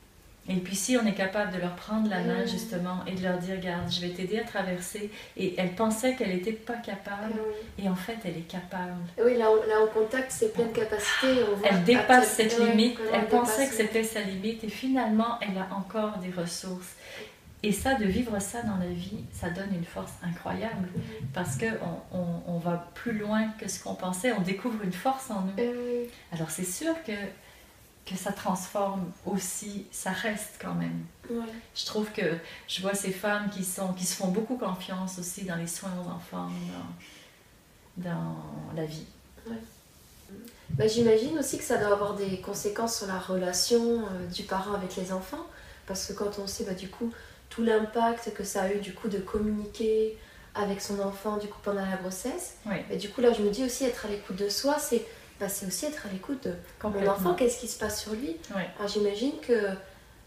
et 0.50 0.56
puis 0.56 0.76
si 0.76 0.98
on 0.98 1.06
est 1.06 1.14
capable 1.14 1.54
de 1.54 1.60
leur 1.60 1.76
prendre 1.76 2.10
la 2.10 2.22
main 2.22 2.46
justement 2.46 3.04
et 3.06 3.12
de 3.12 3.24
leur 3.24 3.38
dire, 3.38 3.56
regarde, 3.58 3.92
je 3.92 4.00
vais 4.00 4.10
t'aider 4.14 4.40
à 4.40 4.44
traverser. 4.44 5.12
Et 5.36 5.54
elle 5.58 5.72
pensait 5.72 6.16
qu'elle 6.16 6.30
n'était 6.30 6.54
pas 6.54 6.76
capable 6.76 7.34
et 7.78 7.90
en 7.90 7.96
fait 7.96 8.18
elle 8.24 8.38
est 8.38 8.48
capable. 8.48 8.96
Oui, 9.22 9.38
là, 9.38 9.50
là 9.68 9.82
au 9.84 9.88
contact, 9.88 10.32
c'est 10.32 10.54
pleine 10.54 10.72
capacité. 10.72 11.28
elle 11.64 11.84
dépasse 11.84 12.30
cette 12.30 12.58
limite, 12.60 12.98
elle 13.14 13.28
pensait 13.28 13.68
que 13.68 13.74
c'était 13.74 14.04
sa 14.04 14.22
limite 14.22 14.64
et 14.64 14.70
finalement 14.70 15.38
elle 15.42 15.58
a 15.58 15.68
encore 15.76 16.18
des 16.20 16.32
ressources. 16.32 16.96
Et 17.64 17.72
ça, 17.72 17.96
de 17.96 18.06
vivre 18.06 18.40
ça 18.40 18.62
dans 18.62 18.78
la 18.78 18.90
vie, 18.90 19.26
ça 19.32 19.50
donne 19.50 19.74
une 19.74 19.84
force 19.84 20.14
incroyable 20.22 20.88
parce 21.34 21.58
qu'on 21.58 22.02
on, 22.12 22.42
on, 22.46 22.58
va 22.60 22.88
plus 22.94 23.18
loin 23.18 23.50
que 23.60 23.68
ce 23.68 23.82
qu'on 23.84 23.96
pensait, 23.96 24.32
on 24.32 24.42
découvre 24.42 24.84
une 24.84 24.94
force 24.94 25.32
en 25.32 25.42
nous. 25.42 25.54
Alors 26.32 26.52
c'est 26.52 26.64
sûr 26.64 26.94
que 27.04 27.14
que 28.08 28.16
ça 28.16 28.32
transforme 28.32 29.12
aussi, 29.26 29.86
ça 29.92 30.12
reste 30.12 30.56
quand 30.62 30.74
même. 30.74 31.04
Je 31.76 31.86
trouve 31.86 32.10
que 32.12 32.38
je 32.68 32.82
vois 32.82 32.94
ces 32.94 33.12
femmes 33.12 33.50
qui, 33.50 33.66
sont, 33.66 33.94
qui 33.94 34.06
se 34.06 34.16
font 34.16 34.30
beaucoup 34.30 34.56
confiance 34.56 35.20
aussi 35.20 35.44
dans 35.44 35.58
les 35.58 35.68
soins 35.68 35.92
aux 36.02 36.10
enfants, 36.10 36.50
dans, 37.98 38.10
dans 38.10 38.36
la 38.76 38.86
vie. 38.86 39.06
Bah, 40.70 40.88
J'imagine 40.88 41.38
aussi 41.38 41.58
que 41.58 41.64
ça 41.64 41.78
doit 41.78 41.94
avoir 41.94 42.16
des 42.16 42.40
conséquences 42.40 42.98
sur 42.98 43.08
la 43.08 43.20
relation 43.20 44.06
euh, 44.06 44.28
du 44.28 44.44
parent 44.44 44.74
avec 44.74 44.96
les 44.96 45.12
enfants, 45.12 45.46
parce 45.86 46.06
que 46.06 46.14
quand 46.14 46.40
on 46.40 46.48
sait 46.48 46.64
bah, 46.64 46.74
du 46.74 46.90
coup 46.90 47.12
tout 47.50 47.64
l'impact 47.64 48.34
que 48.34 48.44
ça 48.44 48.64
a 48.64 48.72
eu 48.72 48.80
du 48.80 48.94
coup 48.94 49.08
de 49.08 49.20
communiquer 49.20 50.18
avec 50.56 50.82
son 50.82 51.00
enfant 51.00 51.38
du 51.38 51.48
coup 51.48 51.60
pendant 51.64 51.86
la 51.86 51.98
grossesse, 51.98 52.58
et 52.90 52.98
du 52.98 53.10
coup 53.10 53.22
là 53.22 53.32
je 53.34 53.42
me 53.42 53.50
dis 53.50 53.64
aussi 53.64 53.86
être 53.86 54.06
à 54.06 54.10
l'écoute 54.10 54.36
de 54.36 54.50
soi, 54.50 54.78
c'est 54.80 55.06
bah, 55.40 55.46
aussi 55.46 55.86
être 55.86 56.06
à 56.08 56.10
l'écoute 56.10 56.46
de 56.46 56.56
mon 56.84 57.08
enfant, 57.08 57.36
qu'est-ce 57.36 57.60
qui 57.60 57.68
se 57.68 57.78
passe 57.78 58.02
sur 58.02 58.14
lui. 58.14 58.38
J'imagine 58.88 59.34
que, 59.42 59.70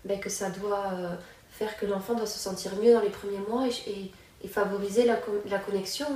bah, 0.05 0.17
que 0.17 0.31
ça 0.31 0.51
doit 0.51 0.93
euh, 0.93 1.17
faire 1.51 1.77
que 1.77 1.87
l'enfant 1.87 2.15
doit 2.15 2.27
se 2.27 2.39
sentir 2.39 2.77
mieux 2.77 2.93
dans 2.93 3.01
les 3.01 3.11
premiers 3.11 3.41
mois 3.49 3.67
et, 3.67 4.13
et, 4.43 4.49
favoriser 4.49 5.05
la, 5.05 5.19
la 5.49 5.59
connexion 5.59 6.07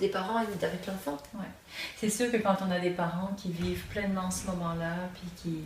des 0.00 0.08
parents 0.08 0.36
avec 0.36 0.86
l'enfant. 0.86 1.16
C'est 1.96 2.10
sûr 2.10 2.30
que 2.30 2.38
quand 2.38 2.56
on 2.66 2.70
a 2.70 2.80
des 2.80 2.90
parents 2.90 3.30
qui 3.36 3.50
vivent 3.50 3.84
pleinement 3.86 4.30
ce 4.30 4.46
moment-là, 4.48 5.08
puis 5.14 5.28
qui, 5.36 5.64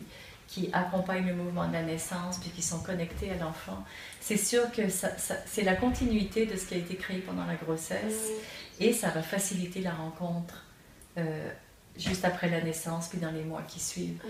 qui 0.49 0.71
accompagnent 0.73 1.29
le 1.29 1.35
mouvement 1.35 1.69
de 1.69 1.75
la 1.75 1.83
naissance, 1.83 2.39
puis 2.39 2.51
qui 2.51 2.63
sont 2.63 2.81
connectés 2.81 3.31
à 3.31 3.37
l'enfant, 3.37 3.85
c'est 4.21 4.37
sûr 4.37 4.73
que 4.73 4.89
ça, 4.89 5.11
c'est 5.47 5.63
la 5.63 5.77
continuité 5.77 6.47
de 6.47 6.57
ce 6.57 6.67
qui 6.67 6.75
a 6.75 6.79
été 6.79 6.97
créé 6.97 7.19
pendant 7.19 7.47
la 7.47 7.55
grossesse 7.55 8.31
et 8.81 8.93
ça 8.93 9.11
va 9.11 9.23
faciliter 9.23 9.81
la 9.81 9.93
rencontre. 9.93 10.65
Euh, 11.19 11.51
juste 11.99 12.25
après 12.25 12.49
la 12.49 12.61
naissance, 12.61 13.09
puis 13.09 13.19
dans 13.19 13.31
les 13.31 13.43
mois 13.43 13.63
qui 13.63 13.81
suivent. 13.81 14.21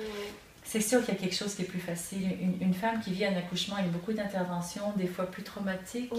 C'est 0.65 0.81
sûr 0.81 1.05
qu'il 1.05 1.15
y 1.15 1.17
a 1.17 1.21
quelque 1.21 1.35
chose 1.35 1.55
qui 1.55 1.63
est 1.63 1.67
plus 1.67 1.81
facile. 1.81 2.29
Une, 2.61 2.75
femme 2.75 3.01
qui 3.01 3.13
vit 3.13 3.25
un 3.25 3.37
accouchement 3.37 3.77
avec 3.77 3.91
beaucoup 3.91 4.13
d'interventions, 4.13 4.93
des 4.97 5.07
fois 5.07 5.27
plus 5.27 5.43
traumatiques, 5.43 6.13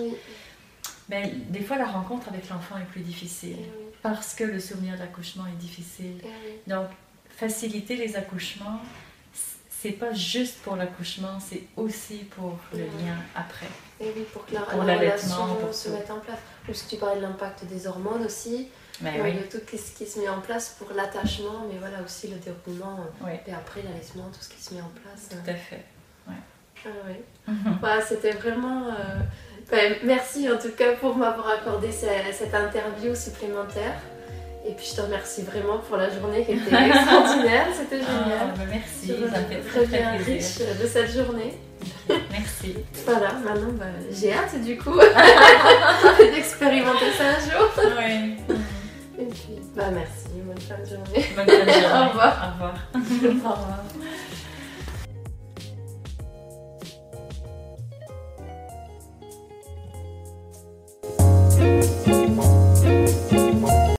mais 1.09 1.33
des 1.49 1.61
fois 1.61 1.77
la 1.77 1.87
rencontre 1.87 2.29
avec 2.29 2.49
l'enfant 2.49 2.77
est 2.77 2.85
plus 2.91 3.01
difficile 3.01 3.57
parce 4.01 4.33
que 4.33 4.43
le 4.43 4.59
souvenir 4.59 4.97
d'accouchement 4.97 5.45
est 5.47 5.59
difficile. 5.59 6.21
Donc, 6.67 6.87
faciliter 7.29 7.95
les 7.95 8.15
accouchements, 8.15 8.81
c'est 9.81 9.91
pas 9.91 10.13
juste 10.13 10.57
pour 10.59 10.75
l'accouchement, 10.75 11.39
c'est 11.39 11.63
aussi 11.77 12.17
pour 12.35 12.57
le 12.73 12.79
lien 12.79 13.15
après. 13.35 13.67
Et 14.01 14.11
oui, 14.15 14.25
pour 14.31 14.45
que 14.45 14.53
la, 14.53 14.61
pour 14.61 14.83
la 14.83 14.97
relation 14.97 15.55
pour 15.55 15.73
se 15.73 15.89
mette 15.89 16.09
en 16.11 16.19
place. 16.19 16.39
Parce 16.65 16.81
que 16.81 16.89
tu 16.89 16.95
parlais 16.97 17.17
de 17.17 17.21
l'impact 17.21 17.65
des 17.65 17.87
hormones 17.87 18.25
aussi. 18.25 18.67
Mais 19.01 19.21
oui. 19.21 19.33
De 19.33 19.43
tout 19.43 19.59
ce 19.65 19.91
qui 19.97 20.05
se 20.05 20.19
met 20.19 20.27
en 20.27 20.41
place 20.41 20.75
pour 20.77 20.91
l'attachement, 20.93 21.65
mais 21.69 21.77
voilà 21.79 22.01
aussi 22.03 22.27
le 22.27 22.37
déroulement. 22.37 22.99
Et 23.47 23.53
après 23.53 23.81
l'allaitement, 23.81 24.29
tout 24.33 24.41
ce 24.41 24.49
qui 24.49 24.61
se 24.61 24.73
met 24.73 24.81
en 24.81 24.91
place. 25.01 25.29
Tout 25.29 25.49
à 25.49 25.55
fait. 25.55 25.85
Ouais. 26.27 26.33
Ah, 26.85 26.89
oui. 27.07 27.53
voilà, 27.79 28.01
C'était 28.01 28.31
vraiment. 28.31 28.87
Euh, 28.87 29.19
ben, 29.71 29.95
merci 30.03 30.49
en 30.51 30.57
tout 30.57 30.71
cas 30.71 30.93
pour 30.93 31.15
m'avoir 31.15 31.47
accordé 31.49 31.89
cette 31.91 32.53
interview 32.53 33.15
supplémentaire. 33.15 33.95
Et 34.69 34.73
puis 34.73 34.85
je 34.87 34.95
te 34.97 35.01
remercie 35.01 35.41
vraiment 35.41 35.79
pour 35.79 35.97
la 35.97 36.09
journée 36.09 36.45
qui 36.45 36.51
était 36.51 36.75
extraordinaire, 36.89 37.67
c'était 37.73 38.03
ah, 38.07 38.23
génial. 38.23 38.53
Ben, 38.55 38.67
merci, 38.69 39.07
ça 39.07 39.39
me 39.39 39.45
fait 39.47 39.61
très, 39.67 39.85
très, 39.85 40.17
riche 40.17 40.59
de 40.79 40.87
cette 40.87 41.11
journée. 41.11 41.57
Merci. 42.31 42.75
Voilà, 43.05 43.33
maintenant 43.43 43.73
bah, 43.73 43.85
j'ai 44.11 44.31
hâte 44.31 44.61
du 44.63 44.77
coup 44.77 44.99
d'expérimenter 46.19 47.11
ça 47.17 47.23
un 47.23 47.39
jour. 47.39 47.71
Oui. 47.97 48.35
Et 49.19 49.25
puis, 49.25 49.59
bah 49.75 49.85
merci, 49.91 50.39
bonne 50.45 50.59
fin 50.59 50.77
de 50.77 50.85
journée. 50.85 51.25
Bonne 51.35 51.47
fin 51.47 51.65
de 51.65 51.71
journée. 51.71 51.87
Au 51.87 52.09
revoir. 52.09 52.35
Au 52.43 52.53
revoir. 52.53 52.75
Au 52.93 53.49
revoir. 53.49 53.83